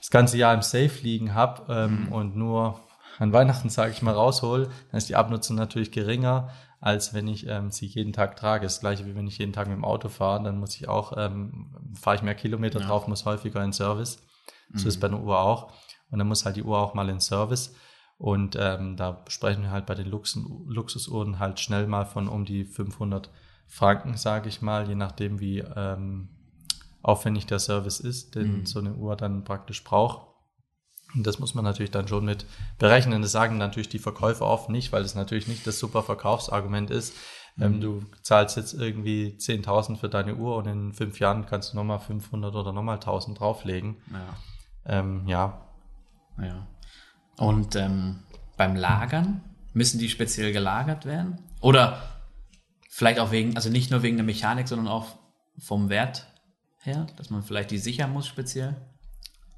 das 0.00 0.10
ganze 0.10 0.36
Jahr 0.36 0.52
im 0.52 0.62
Safe 0.62 0.90
liegen 1.02 1.34
habe 1.34 1.72
ähm, 1.72 2.06
mhm. 2.06 2.12
und 2.12 2.36
nur 2.36 2.80
an 3.18 3.32
Weihnachten, 3.32 3.68
sage 3.68 3.92
ich 3.92 4.02
mal, 4.02 4.14
raushol, 4.14 4.68
dann 4.90 4.98
ist 4.98 5.08
die 5.08 5.16
Abnutzung 5.16 5.56
natürlich 5.56 5.90
geringer 5.90 6.50
als 6.80 7.12
wenn 7.12 7.26
ich 7.26 7.46
ähm, 7.46 7.70
sie 7.70 7.86
jeden 7.86 8.12
Tag 8.12 8.36
trage. 8.36 8.64
Das 8.64 8.80
gleiche 8.80 9.06
wie 9.06 9.14
wenn 9.14 9.26
ich 9.26 9.38
jeden 9.38 9.52
Tag 9.52 9.68
mit 9.68 9.76
dem 9.76 9.84
Auto 9.84 10.08
fahre, 10.08 10.42
dann 10.44 10.58
muss 10.58 10.76
ich 10.76 10.88
auch, 10.88 11.12
ähm, 11.16 11.70
fahre 11.94 12.16
ich 12.16 12.22
mehr 12.22 12.34
Kilometer 12.34 12.80
ja. 12.80 12.86
drauf, 12.86 13.08
muss 13.08 13.24
häufiger 13.24 13.62
in 13.64 13.72
Service. 13.72 14.22
So 14.74 14.82
mhm. 14.82 14.88
ist 14.88 15.00
bei 15.00 15.08
einer 15.08 15.20
Uhr 15.20 15.40
auch. 15.40 15.72
Und 16.10 16.18
dann 16.18 16.28
muss 16.28 16.44
halt 16.44 16.56
die 16.56 16.62
Uhr 16.62 16.78
auch 16.78 16.94
mal 16.94 17.08
in 17.08 17.20
Service. 17.20 17.74
Und 18.16 18.56
ähm, 18.58 18.96
da 18.96 19.24
sprechen 19.28 19.62
wir 19.62 19.70
halt 19.70 19.86
bei 19.86 19.94
den 19.94 20.08
Luxen, 20.08 20.64
Luxusuhren 20.66 21.38
halt 21.38 21.60
schnell 21.60 21.86
mal 21.86 22.04
von 22.04 22.28
um 22.28 22.44
die 22.44 22.64
500 22.64 23.30
Franken, 23.66 24.16
sage 24.16 24.48
ich 24.48 24.62
mal, 24.62 24.88
je 24.88 24.94
nachdem 24.94 25.40
wie 25.40 25.58
ähm, 25.58 26.28
aufwendig 27.02 27.46
der 27.46 27.58
Service 27.58 28.00
ist, 28.00 28.34
den 28.34 28.60
mhm. 28.60 28.66
so 28.66 28.78
eine 28.78 28.94
Uhr 28.94 29.16
dann 29.16 29.44
praktisch 29.44 29.84
braucht. 29.84 30.26
Und 31.14 31.26
das 31.26 31.38
muss 31.38 31.54
man 31.54 31.64
natürlich 31.64 31.90
dann 31.90 32.08
schon 32.08 32.24
mit 32.24 32.44
berechnen. 32.78 33.22
Das 33.22 33.32
sagen 33.32 33.56
natürlich 33.56 33.88
die 33.88 33.98
Verkäufer 33.98 34.44
oft 34.44 34.68
nicht, 34.68 34.92
weil 34.92 35.02
es 35.02 35.14
natürlich 35.14 35.48
nicht 35.48 35.66
das 35.66 35.78
super 35.78 36.02
Verkaufsargument 36.02 36.90
ist. 36.90 37.14
Ähm, 37.60 37.76
mhm. 37.76 37.80
du 37.80 38.02
zahlst 38.22 38.56
jetzt 38.56 38.74
irgendwie 38.74 39.36
10.000 39.38 39.96
für 39.96 40.08
deine 40.08 40.36
Uhr 40.36 40.56
und 40.56 40.66
in 40.66 40.92
fünf 40.92 41.18
Jahren 41.18 41.46
kannst 41.46 41.72
du 41.72 41.76
nochmal 41.76 41.98
500 41.98 42.54
oder 42.54 42.72
nochmal 42.72 42.98
1.000 42.98 43.34
drauflegen. 43.34 43.96
Ja. 44.12 44.98
Ähm, 44.98 45.26
ja. 45.26 45.66
ja. 46.40 46.66
Und 47.36 47.74
ähm, 47.74 48.20
beim 48.56 48.76
Lagern, 48.76 49.42
müssen 49.72 49.98
die 49.98 50.08
speziell 50.08 50.52
gelagert 50.52 51.06
werden? 51.06 51.38
Oder 51.60 52.02
vielleicht 52.90 53.20
auch 53.20 53.30
wegen, 53.30 53.56
also 53.56 53.70
nicht 53.70 53.90
nur 53.90 54.02
wegen 54.02 54.16
der 54.16 54.26
Mechanik, 54.26 54.68
sondern 54.68 54.88
auch 54.88 55.16
vom 55.58 55.88
Wert 55.88 56.26
her, 56.80 57.06
dass 57.16 57.30
man 57.30 57.42
vielleicht 57.42 57.70
die 57.70 57.78
sichern 57.78 58.12
muss 58.12 58.26
speziell? 58.26 58.76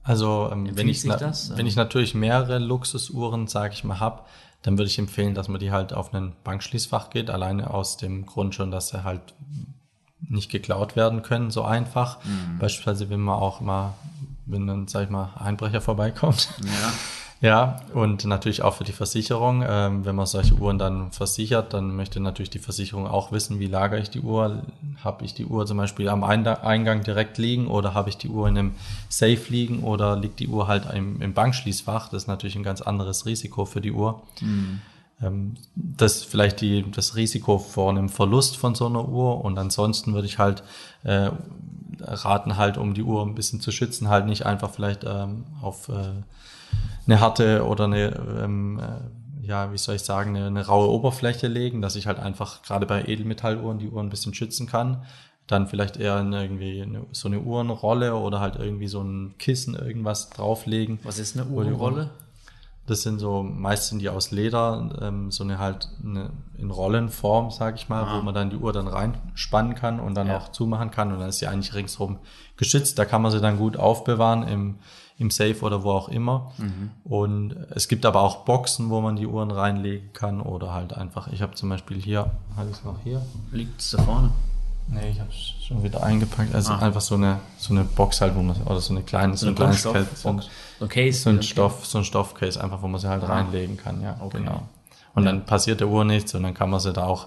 Also 0.02 0.48
ähm, 0.50 0.76
wenn, 0.76 0.88
ich, 0.88 1.02
das, 1.02 1.56
wenn 1.56 1.66
ich 1.66 1.76
natürlich 1.76 2.14
mehrere 2.14 2.58
Luxusuhren, 2.58 3.46
sage 3.46 3.74
ich 3.74 3.84
mal, 3.84 4.00
habe, 4.00 4.22
dann 4.62 4.78
würde 4.78 4.90
ich 4.90 4.98
empfehlen, 4.98 5.34
dass 5.34 5.48
man 5.48 5.60
die 5.60 5.70
halt 5.70 5.92
auf 5.92 6.12
ein 6.14 6.34
Bankschließfach 6.44 7.10
geht, 7.10 7.30
alleine 7.30 7.72
aus 7.72 7.96
dem 7.96 8.26
Grund 8.26 8.54
schon, 8.54 8.70
dass 8.70 8.88
sie 8.88 9.04
halt 9.04 9.34
nicht 10.20 10.50
geklaut 10.50 10.96
werden 10.96 11.22
können, 11.22 11.50
so 11.50 11.62
einfach. 11.62 12.22
Mhm. 12.24 12.58
Beispielsweise, 12.58 13.10
wenn 13.10 13.20
man 13.20 13.36
auch 13.36 13.60
mal, 13.60 13.94
wenn 14.46 14.66
dann, 14.66 14.86
sag 14.86 15.04
ich 15.04 15.10
mal, 15.10 15.30
Einbrecher 15.38 15.80
vorbeikommt. 15.80 16.50
Ja. 16.62 16.92
Ja, 17.42 17.80
und 17.94 18.26
natürlich 18.26 18.62
auch 18.62 18.74
für 18.74 18.84
die 18.84 18.92
Versicherung. 18.92 19.64
Ähm, 19.66 20.04
wenn 20.04 20.14
man 20.14 20.26
solche 20.26 20.54
Uhren 20.54 20.78
dann 20.78 21.10
versichert, 21.10 21.72
dann 21.72 21.96
möchte 21.96 22.20
natürlich 22.20 22.50
die 22.50 22.58
Versicherung 22.58 23.06
auch 23.06 23.32
wissen, 23.32 23.58
wie 23.58 23.66
lagere 23.66 23.98
ich 23.98 24.10
die 24.10 24.20
Uhr. 24.20 24.62
Habe 25.02 25.24
ich 25.24 25.32
die 25.32 25.46
Uhr 25.46 25.64
zum 25.64 25.78
Beispiel 25.78 26.10
am 26.10 26.22
Eingang 26.22 27.02
direkt 27.02 27.38
liegen 27.38 27.66
oder 27.66 27.94
habe 27.94 28.10
ich 28.10 28.18
die 28.18 28.28
Uhr 28.28 28.46
in 28.46 28.58
einem 28.58 28.74
Safe 29.08 29.40
liegen 29.48 29.82
oder 29.84 30.16
liegt 30.16 30.38
die 30.38 30.48
Uhr 30.48 30.68
halt 30.68 30.84
im, 30.92 31.22
im 31.22 31.32
Bankschließfach? 31.32 32.10
Das 32.10 32.24
ist 32.24 32.28
natürlich 32.28 32.56
ein 32.56 32.62
ganz 32.62 32.82
anderes 32.82 33.24
Risiko 33.24 33.64
für 33.64 33.80
die 33.80 33.92
Uhr. 33.92 34.22
Mhm. 34.42 34.82
Ähm, 35.22 35.54
das 35.74 36.22
vielleicht 36.22 36.60
die, 36.60 36.84
das 36.90 37.16
Risiko 37.16 37.58
vor 37.58 37.88
einem 37.88 38.10
Verlust 38.10 38.58
von 38.58 38.74
so 38.74 38.84
einer 38.84 39.08
Uhr 39.08 39.42
und 39.42 39.58
ansonsten 39.58 40.12
würde 40.12 40.26
ich 40.26 40.38
halt 40.38 40.62
äh, 41.04 41.30
raten, 42.02 42.58
halt 42.58 42.76
um 42.76 42.92
die 42.92 43.02
Uhr 43.02 43.24
ein 43.24 43.34
bisschen 43.34 43.62
zu 43.62 43.70
schützen, 43.72 44.08
halt 44.08 44.26
nicht 44.26 44.44
einfach 44.44 44.70
vielleicht 44.70 45.04
ähm, 45.04 45.44
auf 45.62 45.88
äh, 45.88 46.22
eine 47.10 47.20
harte 47.20 47.66
oder 47.66 47.84
eine, 47.84 48.14
ähm, 48.42 48.78
äh, 48.78 49.46
ja, 49.46 49.72
wie 49.72 49.78
soll 49.78 49.96
ich 49.96 50.02
sagen, 50.02 50.36
eine, 50.36 50.46
eine, 50.46 50.66
raue 50.66 50.88
Oberfläche 50.88 51.48
legen, 51.48 51.82
dass 51.82 51.96
ich 51.96 52.06
halt 52.06 52.20
einfach 52.20 52.62
gerade 52.62 52.86
bei 52.86 53.04
Edelmetalluhren 53.04 53.78
die 53.78 53.88
Uhren 53.88 54.06
ein 54.06 54.10
bisschen 54.10 54.34
schützen 54.34 54.66
kann. 54.66 55.04
Dann 55.46 55.66
vielleicht 55.66 55.96
eher 55.96 56.20
in 56.20 56.32
irgendwie 56.32 56.82
eine, 56.82 57.06
so 57.10 57.26
eine 57.26 57.40
Uhrenrolle 57.40 58.14
oder 58.14 58.38
halt 58.38 58.56
irgendwie 58.56 58.86
so 58.86 59.02
ein 59.02 59.34
Kissen 59.38 59.74
irgendwas 59.74 60.30
drauflegen. 60.30 61.00
Was 61.02 61.18
ist 61.18 61.36
eine 61.36 61.50
Uhrenrolle? 61.50 62.10
Das 62.86 63.02
sind 63.02 63.18
so 63.18 63.42
meistens 63.42 64.00
die 64.00 64.08
aus 64.08 64.30
Leder, 64.30 64.90
ähm, 65.00 65.32
so 65.32 65.42
eine 65.42 65.58
halt 65.58 65.88
eine, 66.04 66.30
in 66.56 66.70
Rollenform, 66.70 67.50
sag 67.50 67.76
ich 67.76 67.88
mal, 67.88 68.04
ah. 68.04 68.18
wo 68.18 68.22
man 68.22 68.34
dann 68.34 68.50
die 68.50 68.56
Uhr 68.56 68.72
dann 68.72 68.86
reinspannen 68.86 69.74
kann 69.74 69.98
und 69.98 70.14
dann 70.14 70.28
ja. 70.28 70.38
auch 70.38 70.50
zumachen 70.50 70.92
kann 70.92 71.12
und 71.12 71.18
dann 71.18 71.28
ist 71.28 71.38
sie 71.38 71.46
eigentlich 71.48 71.74
ringsherum 71.74 72.18
geschützt. 72.56 72.98
Da 72.98 73.04
kann 73.04 73.22
man 73.22 73.32
sie 73.32 73.40
dann 73.40 73.58
gut 73.58 73.76
aufbewahren 73.76 74.46
im 74.46 74.76
im 75.20 75.30
Safe 75.30 75.60
oder 75.60 75.84
wo 75.84 75.90
auch 75.90 76.08
immer. 76.08 76.50
Mhm. 76.56 76.90
Und 77.04 77.54
es 77.70 77.88
gibt 77.88 78.06
aber 78.06 78.22
auch 78.22 78.46
Boxen, 78.46 78.88
wo 78.88 79.02
man 79.02 79.16
die 79.16 79.26
Uhren 79.26 79.50
reinlegen 79.50 80.14
kann 80.14 80.40
oder 80.40 80.72
halt 80.72 80.94
einfach, 80.94 81.28
ich 81.28 81.42
habe 81.42 81.54
zum 81.54 81.68
Beispiel 81.68 82.00
hier, 82.00 82.30
habe 82.56 82.70
ich 82.70 82.78
es 82.78 82.84
noch 82.84 82.96
hier? 83.04 83.20
Liegt 83.52 83.82
es 83.82 83.90
da 83.90 84.02
vorne? 84.02 84.30
Nee, 84.88 85.10
ich 85.10 85.20
habe 85.20 85.28
es 85.28 85.66
schon 85.66 85.82
wieder 85.82 86.02
eingepackt. 86.02 86.54
Also 86.54 86.72
ah. 86.72 86.78
einfach 86.78 87.02
so 87.02 87.16
eine, 87.16 87.38
so 87.58 87.74
eine 87.74 87.84
Box 87.84 88.22
halt, 88.22 88.34
wo 88.34 88.40
man, 88.40 88.56
oder 88.62 88.80
so 88.80 88.94
eine 88.94 89.02
kleine, 89.02 89.36
so, 89.36 89.44
so 89.44 89.50
ein 89.50 89.54
kleines 89.54 89.82
Case, 89.82 90.08
so, 90.14 90.40
so, 90.80 90.86
Case, 90.88 91.20
so 91.20 91.30
ein 91.30 91.42
Stoff, 91.42 91.84
so 91.84 91.98
ein 91.98 92.04
Stoffcase, 92.04 92.58
einfach, 92.58 92.80
wo 92.80 92.88
man 92.88 92.98
sie 92.98 93.08
halt 93.08 93.22
ah. 93.22 93.26
reinlegen 93.26 93.76
kann, 93.76 94.00
ja, 94.00 94.16
okay. 94.20 94.38
genau. 94.38 94.62
Und 95.14 95.24
ja. 95.24 95.32
dann 95.32 95.44
passiert 95.44 95.80
der 95.80 95.88
Uhr 95.88 96.04
nichts 96.06 96.34
und 96.34 96.44
dann 96.44 96.54
kann 96.54 96.70
man 96.70 96.80
sie 96.80 96.94
da 96.94 97.04
auch 97.04 97.26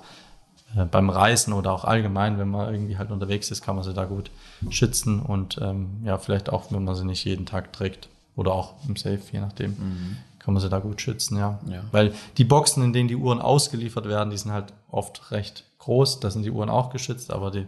beim 0.92 1.10
Reisen 1.10 1.54
oder 1.54 1.72
auch 1.72 1.86
allgemein, 1.86 2.38
wenn 2.40 2.50
man 2.50 2.74
irgendwie 2.74 2.98
halt 2.98 3.12
unterwegs 3.12 3.52
ist, 3.52 3.62
kann 3.62 3.76
man 3.76 3.84
sie 3.84 3.94
da 3.94 4.06
gut 4.06 4.32
schützen 4.70 5.22
und 5.22 5.60
ähm, 5.62 6.02
ja, 6.04 6.18
vielleicht 6.18 6.50
auch, 6.50 6.72
wenn 6.72 6.84
man 6.84 6.96
sie 6.96 7.06
nicht 7.06 7.24
jeden 7.26 7.46
Tag 7.46 7.74
trägt 7.74 8.10
oder 8.36 8.54
auch 8.54 8.74
im 8.88 8.96
Safe, 8.96 9.22
je 9.32 9.40
nachdem, 9.40 9.72
mhm. 9.72 10.18
kann 10.40 10.54
man 10.54 10.62
sie 10.62 10.70
da 10.70 10.80
gut 10.80 11.02
schützen, 11.02 11.38
ja. 11.38 11.60
ja. 11.68 11.84
Weil 11.92 12.14
die 12.38 12.44
Boxen, 12.44 12.84
in 12.84 12.94
denen 12.94 13.08
die 13.08 13.16
Uhren 13.16 13.40
ausgeliefert 13.40 14.08
werden, 14.08 14.32
die 14.32 14.38
sind 14.38 14.52
halt 14.52 14.74
oft 14.90 15.32
recht 15.32 15.66
groß, 15.78 16.20
da 16.20 16.32
sind 16.32 16.44
die 16.44 16.52
Uhren 16.52 16.70
auch 16.70 16.90
geschützt, 16.90 17.32
aber 17.32 17.52
die 17.52 17.68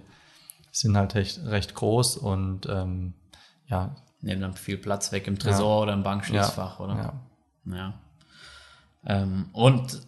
sind 0.71 0.97
halt 0.97 1.15
recht, 1.15 1.45
recht 1.45 1.75
groß 1.75 2.17
und 2.17 2.67
ähm, 2.67 3.13
ja. 3.67 3.95
Nehmen 4.21 4.41
dann 4.41 4.53
viel 4.53 4.77
Platz 4.77 5.11
weg 5.11 5.27
im 5.27 5.37
Tresor 5.37 5.77
ja. 5.77 5.83
oder 5.83 5.93
im 5.93 6.03
Bankschließfach, 6.03 6.79
ja. 6.79 6.85
oder? 6.85 6.95
Ja. 7.65 7.75
ja. 7.75 7.93
Ähm, 9.05 9.49
und 9.53 10.01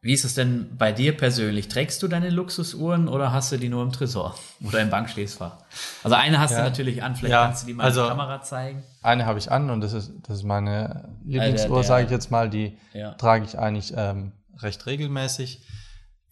wie 0.00 0.12
ist 0.12 0.24
es 0.24 0.34
denn 0.34 0.76
bei 0.76 0.92
dir 0.92 1.16
persönlich? 1.16 1.66
Trägst 1.66 2.02
du 2.02 2.08
deine 2.08 2.30
Luxusuhren 2.30 3.08
oder 3.08 3.32
hast 3.32 3.50
du 3.50 3.56
die 3.56 3.68
nur 3.68 3.82
im 3.82 3.90
Tresor 3.90 4.36
oder 4.62 4.80
im 4.80 4.90
Bankschließfach? 4.90 5.58
Also 6.04 6.14
eine 6.14 6.38
hast 6.38 6.52
ja. 6.52 6.58
du 6.58 6.62
natürlich 6.64 7.02
an, 7.02 7.16
vielleicht 7.16 7.32
ja, 7.32 7.46
kannst 7.46 7.64
du 7.64 7.66
die 7.66 7.74
mal 7.74 7.84
also, 7.84 8.02
in 8.02 8.06
die 8.06 8.10
Kamera 8.10 8.42
zeigen. 8.42 8.84
Eine 9.02 9.26
habe 9.26 9.40
ich 9.40 9.50
an 9.50 9.70
und 9.70 9.80
das 9.80 9.92
ist, 9.92 10.12
das 10.22 10.38
ist 10.38 10.44
meine 10.44 11.16
Lieblingsuhr, 11.24 11.82
sage 11.82 12.04
ich 12.04 12.10
jetzt 12.12 12.30
mal. 12.30 12.48
Die 12.48 12.78
ja. 12.92 13.14
trage 13.14 13.44
ich 13.44 13.58
eigentlich 13.58 13.92
ähm, 13.96 14.32
recht 14.58 14.86
regelmäßig. 14.86 15.66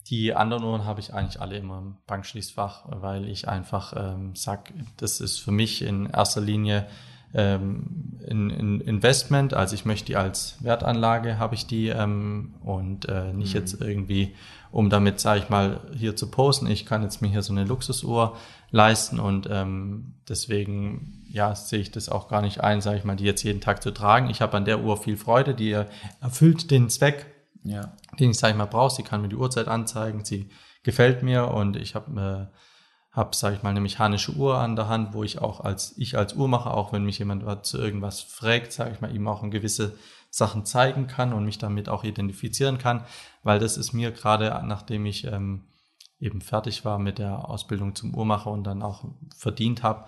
Die 0.09 0.33
anderen 0.33 0.63
Uhren 0.63 0.85
habe 0.85 1.01
ich 1.01 1.13
eigentlich 1.13 1.41
alle 1.41 1.57
immer 1.57 1.79
im 1.79 1.97
Bankschließfach, 2.07 2.85
weil 2.85 3.27
ich 3.27 3.49
einfach 3.49 3.93
ähm, 3.97 4.33
sag, 4.33 4.71
das 4.95 5.19
ist 5.19 5.39
für 5.39 5.51
mich 5.51 5.81
in 5.81 6.05
erster 6.05 6.39
Linie 6.39 6.87
ähm, 7.33 8.17
in, 8.25 8.49
in 8.49 8.81
Investment, 8.81 9.53
also 9.53 9.75
ich 9.75 9.85
möchte 9.85 10.07
die 10.07 10.15
als 10.15 10.57
Wertanlage, 10.61 11.39
habe 11.39 11.55
ich 11.55 11.67
die 11.67 11.87
ähm, 11.89 12.55
und 12.63 13.07
äh, 13.07 13.33
nicht 13.33 13.53
mhm. 13.53 13.59
jetzt 13.59 13.81
irgendwie, 13.81 14.33
um 14.71 14.89
damit, 14.89 15.19
sage 15.19 15.41
ich 15.41 15.49
mal, 15.49 15.81
hier 15.95 16.15
zu 16.15 16.29
posten. 16.29 16.67
Ich 16.67 16.85
kann 16.85 17.03
jetzt 17.03 17.21
mir 17.21 17.29
hier 17.29 17.41
so 17.41 17.53
eine 17.53 17.63
Luxusuhr 17.63 18.35
leisten 18.71 19.19
und 19.19 19.47
ähm, 19.49 20.15
deswegen 20.27 21.23
ja, 21.29 21.55
sehe 21.55 21.79
ich 21.79 21.91
das 21.91 22.09
auch 22.09 22.27
gar 22.27 22.41
nicht 22.41 22.61
ein, 22.61 22.81
sage 22.81 22.97
ich 22.97 23.03
mal, 23.03 23.15
die 23.15 23.25
jetzt 23.25 23.43
jeden 23.43 23.61
Tag 23.61 23.83
zu 23.83 23.91
tragen. 23.91 24.29
Ich 24.29 24.41
habe 24.41 24.57
an 24.57 24.65
der 24.65 24.81
Uhr 24.81 24.97
viel 24.97 25.17
Freude, 25.17 25.53
die 25.53 25.71
erfüllt 26.21 26.71
den 26.71 26.89
Zweck, 26.89 27.27
ja. 27.63 27.93
den 28.19 28.31
ich, 28.31 28.37
sage 28.37 28.51
ich 28.51 28.57
mal, 28.57 28.65
brauche. 28.65 28.95
Sie 28.95 29.03
kann 29.03 29.21
mir 29.21 29.29
die 29.29 29.35
Uhrzeit 29.35 29.67
anzeigen, 29.67 30.25
sie 30.25 30.49
gefällt 30.83 31.23
mir 31.23 31.49
und 31.49 31.75
ich 31.75 31.95
habe 31.95 32.49
äh, 32.51 32.57
habe, 33.17 33.35
sage 33.35 33.55
ich 33.55 33.63
mal, 33.63 33.71
eine 33.71 33.81
mechanische 33.81 34.33
Uhr 34.33 34.57
an 34.59 34.75
der 34.75 34.87
Hand, 34.87 35.13
wo 35.13 35.23
ich 35.23 35.39
auch 35.39 35.59
als 35.59 35.97
ich 35.97 36.17
als 36.17 36.35
Uhrmacher, 36.35 36.73
auch 36.73 36.93
wenn 36.93 37.03
mich 37.03 37.19
jemand 37.19 37.65
zu 37.65 37.77
irgendwas 37.77 38.21
fragt, 38.21 38.71
sage 38.71 38.91
ich 38.93 39.01
mal, 39.01 39.13
ihm 39.13 39.27
auch 39.27 39.43
ein 39.43 39.51
gewisse 39.51 39.97
Sachen 40.29 40.65
zeigen 40.65 41.07
kann 41.07 41.33
und 41.33 41.43
mich 41.43 41.57
damit 41.57 41.89
auch 41.89 42.03
identifizieren 42.03 42.77
kann, 42.77 43.03
weil 43.43 43.59
das 43.59 43.75
ist 43.75 43.91
mir 43.91 44.11
gerade, 44.11 44.61
nachdem 44.65 45.05
ich 45.05 45.25
ähm, 45.25 45.63
eben 46.19 46.41
fertig 46.41 46.85
war 46.85 46.99
mit 46.99 47.17
der 47.17 47.49
Ausbildung 47.49 47.95
zum 47.95 48.13
Uhrmacher 48.13 48.51
und 48.51 48.63
dann 48.63 48.81
auch 48.81 49.05
verdient 49.35 49.83
habe, 49.83 50.05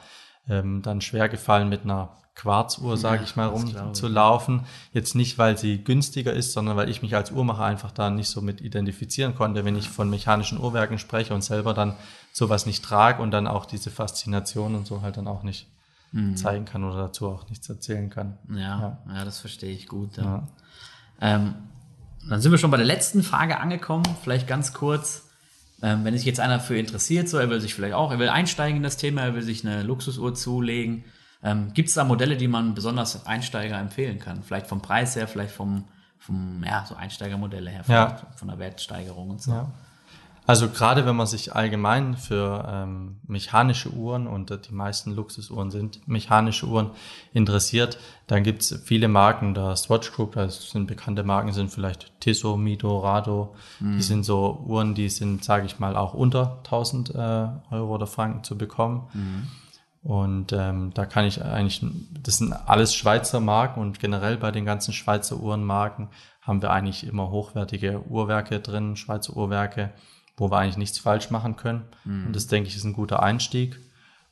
ähm, 0.50 0.82
dann 0.82 1.02
schwer 1.02 1.30
gefallen 1.30 1.70
mit 1.70 1.84
einer 1.84 2.10
Quarzuhr, 2.36 2.96
sage 2.96 3.24
ich 3.26 3.36
mal, 3.36 3.48
rumzulaufen. 3.48 4.62
Jetzt 4.94 5.14
nicht, 5.14 5.38
weil 5.38 5.58
sie 5.58 5.84
günstiger 5.84 6.32
ist, 6.32 6.54
sondern 6.54 6.78
weil 6.78 6.90
ich 6.90 7.02
mich 7.02 7.14
als 7.16 7.32
Uhrmacher 7.32 7.66
einfach 7.66 7.92
da 7.92 8.10
nicht 8.10 8.30
so 8.30 8.40
mit 8.40 8.62
identifizieren 8.62 9.36
konnte, 9.36 9.66
wenn 9.66 9.76
ich 9.76 9.90
von 9.90 10.10
mechanischen 10.10 10.58
Uhrwerken 10.58 11.00
spreche 11.00 11.34
und 11.34 11.44
selber 11.44 11.74
dann 11.74 11.96
sowas 12.32 12.66
nicht 12.66 12.84
trage 12.84 13.22
und 13.22 13.32
dann 13.32 13.46
auch 13.46 13.66
diese 13.66 13.92
Faszination 13.92 14.76
und 14.76 14.88
so 14.88 15.02
halt 15.02 15.18
dann 15.18 15.28
auch 15.28 15.44
nicht 15.44 15.68
mhm. 16.14 16.38
zeigen 16.38 16.64
kann 16.64 16.86
oder 16.86 16.96
dazu 16.96 17.28
auch 17.28 17.50
nichts 17.50 17.68
erzählen 17.70 18.10
kann. 18.10 18.38
Ja, 18.50 18.58
ja, 18.58 18.98
ja 19.16 19.26
das 19.26 19.40
verstehe 19.40 19.74
ich 19.74 19.88
gut. 19.88 20.16
Ja. 20.16 20.24
ja. 20.24 20.48
Ähm, 21.20 21.56
dann 22.30 22.42
sind 22.42 22.52
wir 22.52 22.58
schon 22.58 22.72
bei 22.72 22.78
der 22.78 22.86
letzten 22.86 23.22
Frage 23.22 23.60
angekommen. 23.60 24.06
Vielleicht 24.24 24.48
ganz 24.48 24.74
kurz. 24.74 25.29
Ähm, 25.82 26.04
wenn 26.04 26.16
sich 26.16 26.26
jetzt 26.26 26.40
einer 26.40 26.60
für 26.60 26.78
interessiert, 26.78 27.30
so 27.30 27.38
er 27.38 27.50
will 27.50 27.62
sich 27.62 27.74
vielleicht 27.74 27.94
auch, 27.94 28.12
er 28.12 28.20
will 28.20 28.30
einsteigen 28.30 28.78
in 28.78 28.84
das 28.84 28.98
Thema, 28.98 29.22
er 29.22 29.36
will 29.36 29.42
sich 29.42 29.66
eine 29.66 29.84
Luxusuhr 29.84 30.34
zulegen. 30.36 31.06
Ähm, 31.42 31.72
Gibt 31.74 31.90
es 31.90 31.96
da 31.96 32.04
Modelle, 32.04 32.36
die 32.36 32.48
man 32.48 32.74
besonders 32.74 33.26
Einsteiger 33.26 33.80
empfehlen 33.80 34.20
kann? 34.20 34.44
Vielleicht 34.44 34.68
vom 34.68 34.82
Preis 34.82 35.16
her, 35.16 35.28
vielleicht 35.28 35.54
vom, 35.54 35.86
vom 36.18 36.64
ja, 36.66 36.86
so 36.86 36.96
Einsteigermodelle 36.96 37.70
her, 37.70 37.84
ja. 37.88 38.18
von 38.36 38.50
der 38.50 38.60
Wertsteigerung 38.60 39.30
und 39.30 39.42
so. 39.42 39.52
Ja. 39.52 39.72
Also 40.50 40.68
gerade 40.68 41.06
wenn 41.06 41.16
man 41.16 41.28
sich 41.28 41.56
allgemein 41.56 42.18
für 42.18 42.68
ähm, 42.68 43.20
mechanische 43.28 43.92
Uhren 43.92 44.26
und 44.26 44.50
die 44.68 44.74
meisten 44.74 45.12
Luxusuhren 45.12 45.70
sind 45.70 46.08
mechanische 46.08 46.66
Uhren 46.66 46.90
interessiert, 47.34 48.00
dann 48.26 48.42
gibt's 48.42 48.82
viele 48.84 49.10
Marken, 49.10 49.54
da 49.54 49.76
Swatch 49.76 50.12
Group, 50.12 50.34
das 50.34 50.72
sind 50.72 50.88
bekannte 50.88 51.22
Marken, 51.24 51.54
sind 51.54 51.70
vielleicht 51.70 52.20
Tissot, 52.20 52.58
Mido, 52.58 52.98
Rado. 52.98 53.54
Mhm. 53.80 53.98
Die 53.98 54.02
sind 54.02 54.24
so 54.24 54.66
Uhren, 54.66 54.96
die 54.96 55.10
sind, 55.10 55.44
sage 55.44 55.68
ich 55.68 55.78
mal, 55.78 55.96
auch 55.96 56.16
unter 56.16 56.58
1000 56.64 57.14
äh, 57.14 57.18
Euro 57.70 57.94
oder 57.94 58.08
Franken 58.08 58.44
zu 58.44 58.58
bekommen. 58.58 59.08
Mhm. 59.14 59.48
Und 60.02 60.52
ähm, 60.52 60.90
da 60.96 61.06
kann 61.06 61.26
ich 61.26 61.46
eigentlich, 61.46 61.86
das 62.24 62.38
sind 62.38 62.54
alles 62.54 62.96
Schweizer 62.96 63.40
Marken 63.40 63.82
und 63.82 64.00
generell 64.00 64.38
bei 64.38 64.50
den 64.50 64.66
ganzen 64.66 64.94
Schweizer 64.94 65.40
Uhrenmarken 65.40 66.08
haben 66.42 66.64
wir 66.64 66.72
eigentlich 66.72 67.06
immer 67.06 67.30
hochwertige 67.30 68.02
Uhrwerke 68.10 68.60
drin, 68.62 68.96
Schweizer 68.96 69.38
Uhrwerke 69.38 69.92
wo 70.40 70.50
wir 70.50 70.58
eigentlich 70.58 70.78
nichts 70.78 71.00
falsch 71.00 71.30
machen 71.30 71.56
können. 71.56 71.86
Mhm. 72.06 72.28
Und 72.28 72.36
das 72.36 72.48
denke 72.48 72.70
ich 72.70 72.76
ist 72.76 72.84
ein 72.84 72.94
guter 72.94 73.22
Einstieg. 73.22 73.80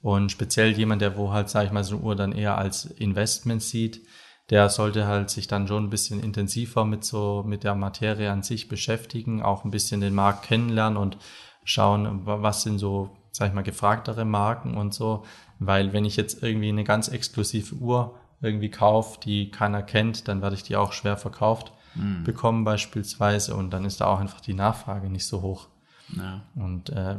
Und 0.01 0.31
speziell 0.31 0.71
jemand, 0.71 1.01
der 1.01 1.17
wo 1.17 1.31
halt, 1.31 1.49
sage 1.49 1.67
ich 1.67 1.71
mal, 1.71 1.83
so 1.83 1.95
eine 1.95 2.05
Uhr 2.05 2.15
dann 2.15 2.31
eher 2.31 2.57
als 2.57 2.85
Investment 2.85 3.61
sieht, 3.61 4.01
der 4.49 4.69
sollte 4.69 5.07
halt 5.07 5.29
sich 5.29 5.47
dann 5.47 5.67
schon 5.67 5.85
ein 5.85 5.89
bisschen 5.89 6.21
intensiver 6.23 6.85
mit 6.85 7.03
so, 7.03 7.43
mit 7.45 7.63
der 7.63 7.75
Materie 7.75 8.31
an 8.31 8.43
sich 8.43 8.69
beschäftigen, 8.69 9.41
auch 9.41 9.65
ein 9.65 9.71
bisschen 9.71 9.99
den 9.99 10.15
Markt 10.15 10.43
kennenlernen 10.43 10.97
und 10.97 11.17
schauen, 11.65 12.21
was 12.25 12.61
sind 12.61 12.79
so, 12.79 13.09
sag 13.31 13.49
ich 13.49 13.53
mal, 13.53 13.63
gefragtere 13.63 14.23
Marken 14.23 14.77
und 14.77 14.93
so. 14.93 15.25
Weil 15.59 15.91
wenn 15.91 16.05
ich 16.05 16.15
jetzt 16.15 16.41
irgendwie 16.41 16.69
eine 16.69 16.85
ganz 16.85 17.09
exklusive 17.09 17.75
Uhr 17.75 18.15
irgendwie 18.41 18.69
kaufe, 18.69 19.19
die 19.19 19.51
keiner 19.51 19.83
kennt, 19.83 20.27
dann 20.27 20.41
werde 20.41 20.55
ich 20.55 20.63
die 20.63 20.77
auch 20.77 20.93
schwer 20.93 21.17
verkauft 21.17 21.73
mhm. 21.97 22.23
bekommen 22.23 22.63
beispielsweise 22.63 23.55
und 23.55 23.71
dann 23.71 23.85
ist 23.85 24.01
da 24.01 24.05
auch 24.05 24.19
einfach 24.19 24.41
die 24.41 24.53
Nachfrage 24.53 25.09
nicht 25.09 25.25
so 25.25 25.41
hoch. 25.41 25.67
Ja. 26.15 26.41
Und 26.55 26.89
äh, 26.89 27.17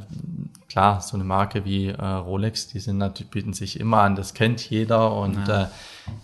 klar, 0.69 1.01
so 1.01 1.17
eine 1.17 1.25
Marke 1.25 1.65
wie 1.65 1.89
äh, 1.89 2.03
Rolex, 2.03 2.69
die 2.69 2.81
sind 2.81 2.99
natürlich, 2.99 3.31
bieten 3.31 3.53
sich 3.53 3.79
immer 3.79 4.01
an, 4.01 4.17
das 4.17 4.33
kennt 4.33 4.69
jeder 4.71 5.15
und 5.15 5.47
ja. 5.47 5.65
äh, 5.65 5.67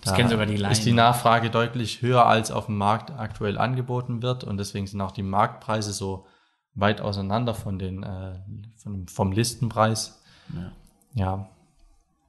das 0.01 0.15
da 0.15 0.27
sogar 0.29 0.47
die 0.47 0.55
ist 0.55 0.85
die 0.85 0.93
Nachfrage 0.93 1.51
deutlich 1.51 2.01
höher, 2.01 2.25
als 2.25 2.49
auf 2.49 2.65
dem 2.65 2.77
Markt 2.77 3.11
aktuell 3.11 3.59
angeboten 3.59 4.23
wird 4.23 4.43
und 4.43 4.57
deswegen 4.57 4.87
sind 4.87 4.99
auch 5.01 5.11
die 5.11 5.23
Marktpreise 5.23 5.93
so 5.93 6.25
weit 6.73 7.01
auseinander 7.01 7.53
von 7.53 7.77
den 7.77 8.01
äh, 8.01 8.33
von, 8.77 9.07
vom 9.07 9.31
Listenpreis. 9.31 10.21
Ja. 10.53 10.71
Ja, 11.13 11.49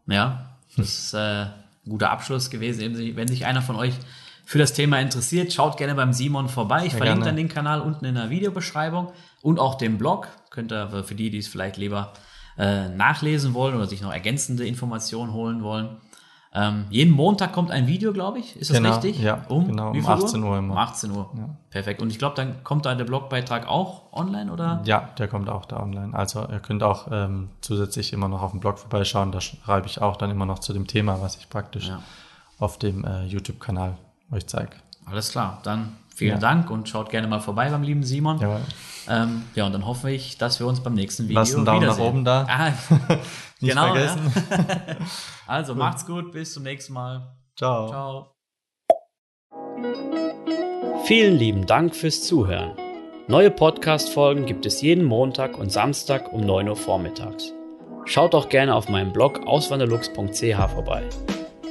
ja 0.06 0.46
das 0.76 0.86
ist 0.86 1.14
äh, 1.14 1.46
ein 1.46 1.52
guter 1.88 2.10
Abschluss 2.10 2.50
gewesen. 2.50 3.16
Wenn 3.16 3.28
sich 3.28 3.46
einer 3.46 3.62
von 3.62 3.76
euch 3.76 3.94
für 4.46 4.58
das 4.58 4.72
Thema 4.72 5.00
interessiert, 5.00 5.52
schaut 5.52 5.76
gerne 5.76 5.96
beim 5.96 6.12
Simon 6.12 6.48
vorbei. 6.48 6.86
Ich 6.86 6.92
ja, 6.92 6.98
verlinke 6.98 7.22
gerne. 7.22 7.24
dann 7.24 7.36
den 7.36 7.48
Kanal 7.48 7.80
unten 7.80 8.04
in 8.04 8.14
der 8.14 8.30
Videobeschreibung 8.30 9.12
und 9.42 9.58
auch 9.58 9.74
den 9.74 9.98
Blog. 9.98 10.28
Könnt 10.50 10.72
ihr 10.72 11.02
für 11.02 11.16
die, 11.16 11.30
die 11.30 11.38
es 11.38 11.48
vielleicht 11.48 11.76
lieber 11.76 12.12
äh, 12.56 12.88
nachlesen 12.88 13.54
wollen 13.54 13.74
oder 13.74 13.88
sich 13.88 14.02
noch 14.02 14.12
ergänzende 14.12 14.64
Informationen 14.64 15.32
holen 15.32 15.64
wollen. 15.64 15.96
Ähm, 16.54 16.84
jeden 16.90 17.12
Montag 17.12 17.52
kommt 17.52 17.72
ein 17.72 17.88
Video, 17.88 18.12
glaube 18.12 18.38
ich. 18.38 18.54
Ist 18.54 18.70
das 18.70 18.76
genau, 18.76 18.94
richtig? 18.94 19.20
Ja, 19.20 19.44
um, 19.48 19.66
genau, 19.66 19.90
um 19.90 20.06
18 20.06 20.40
Uhr, 20.40 20.50
Uhr 20.50 20.58
immer. 20.58 20.74
Um 20.74 20.78
18 20.78 21.10
Uhr. 21.10 21.28
Ja. 21.36 21.56
Perfekt. 21.68 22.00
Und 22.00 22.10
ich 22.10 22.18
glaube, 22.20 22.36
dann 22.36 22.62
kommt 22.62 22.86
da 22.86 22.94
der 22.94 23.04
Blogbeitrag 23.04 23.66
auch 23.66 24.12
online, 24.12 24.52
oder? 24.52 24.80
Ja, 24.84 25.08
der 25.18 25.26
kommt 25.26 25.48
auch 25.48 25.64
da 25.64 25.82
online. 25.82 26.14
Also 26.14 26.46
ihr 26.48 26.60
könnt 26.60 26.84
auch 26.84 27.08
ähm, 27.10 27.48
zusätzlich 27.62 28.12
immer 28.12 28.28
noch 28.28 28.42
auf 28.42 28.52
dem 28.52 28.60
Blog 28.60 28.78
vorbeischauen. 28.78 29.32
Da 29.32 29.40
schreibe 29.40 29.88
ich 29.88 30.00
auch 30.00 30.16
dann 30.16 30.30
immer 30.30 30.46
noch 30.46 30.60
zu 30.60 30.72
dem 30.72 30.86
Thema, 30.86 31.20
was 31.20 31.36
ich 31.36 31.50
praktisch 31.50 31.88
ja. 31.88 32.00
auf 32.60 32.78
dem 32.78 33.04
äh, 33.04 33.24
YouTube-Kanal 33.24 33.96
euch 34.30 34.46
zeige. 34.46 34.76
Alles 35.04 35.30
klar, 35.30 35.60
dann 35.62 35.96
vielen 36.14 36.34
ja. 36.34 36.38
Dank 36.38 36.70
und 36.70 36.88
schaut 36.88 37.10
gerne 37.10 37.28
mal 37.28 37.40
vorbei 37.40 37.70
beim 37.70 37.82
lieben 37.82 38.02
Simon. 38.02 38.40
Ja. 38.40 38.60
Ähm, 39.08 39.44
ja, 39.54 39.66
und 39.66 39.72
dann 39.72 39.86
hoffe 39.86 40.10
ich, 40.10 40.36
dass 40.38 40.58
wir 40.58 40.66
uns 40.66 40.80
beim 40.80 40.94
nächsten 40.94 41.24
Video 41.24 41.40
Lasst 41.40 41.54
einen 41.54 41.64
Daumen 41.64 41.82
wiedersehen. 41.82 42.04
nach 42.04 42.10
oben 42.10 42.24
da. 42.24 42.46
Ah, 42.48 42.72
Nicht 43.60 43.74
genau, 43.74 43.94
vergessen. 43.94 44.32
Ja. 44.50 44.96
also 45.46 45.72
gut. 45.72 45.78
macht's 45.78 46.06
gut, 46.06 46.32
bis 46.32 46.52
zum 46.52 46.64
nächsten 46.64 46.92
Mal. 46.92 47.36
Ciao. 47.56 47.88
Ciao. 47.88 48.32
Vielen 51.04 51.36
lieben 51.36 51.66
Dank 51.66 51.94
fürs 51.94 52.22
Zuhören. 52.24 52.72
Neue 53.28 53.50
Podcast-Folgen 53.50 54.46
gibt 54.46 54.66
es 54.66 54.82
jeden 54.82 55.04
Montag 55.04 55.58
und 55.58 55.70
Samstag 55.70 56.32
um 56.32 56.40
9 56.42 56.68
Uhr 56.68 56.76
vormittags. 56.76 57.52
Schaut 58.04 58.34
auch 58.34 58.48
gerne 58.48 58.74
auf 58.74 58.88
meinem 58.88 59.12
Blog 59.12 59.46
auswanderlux.ch 59.46 60.70
vorbei. 60.72 61.08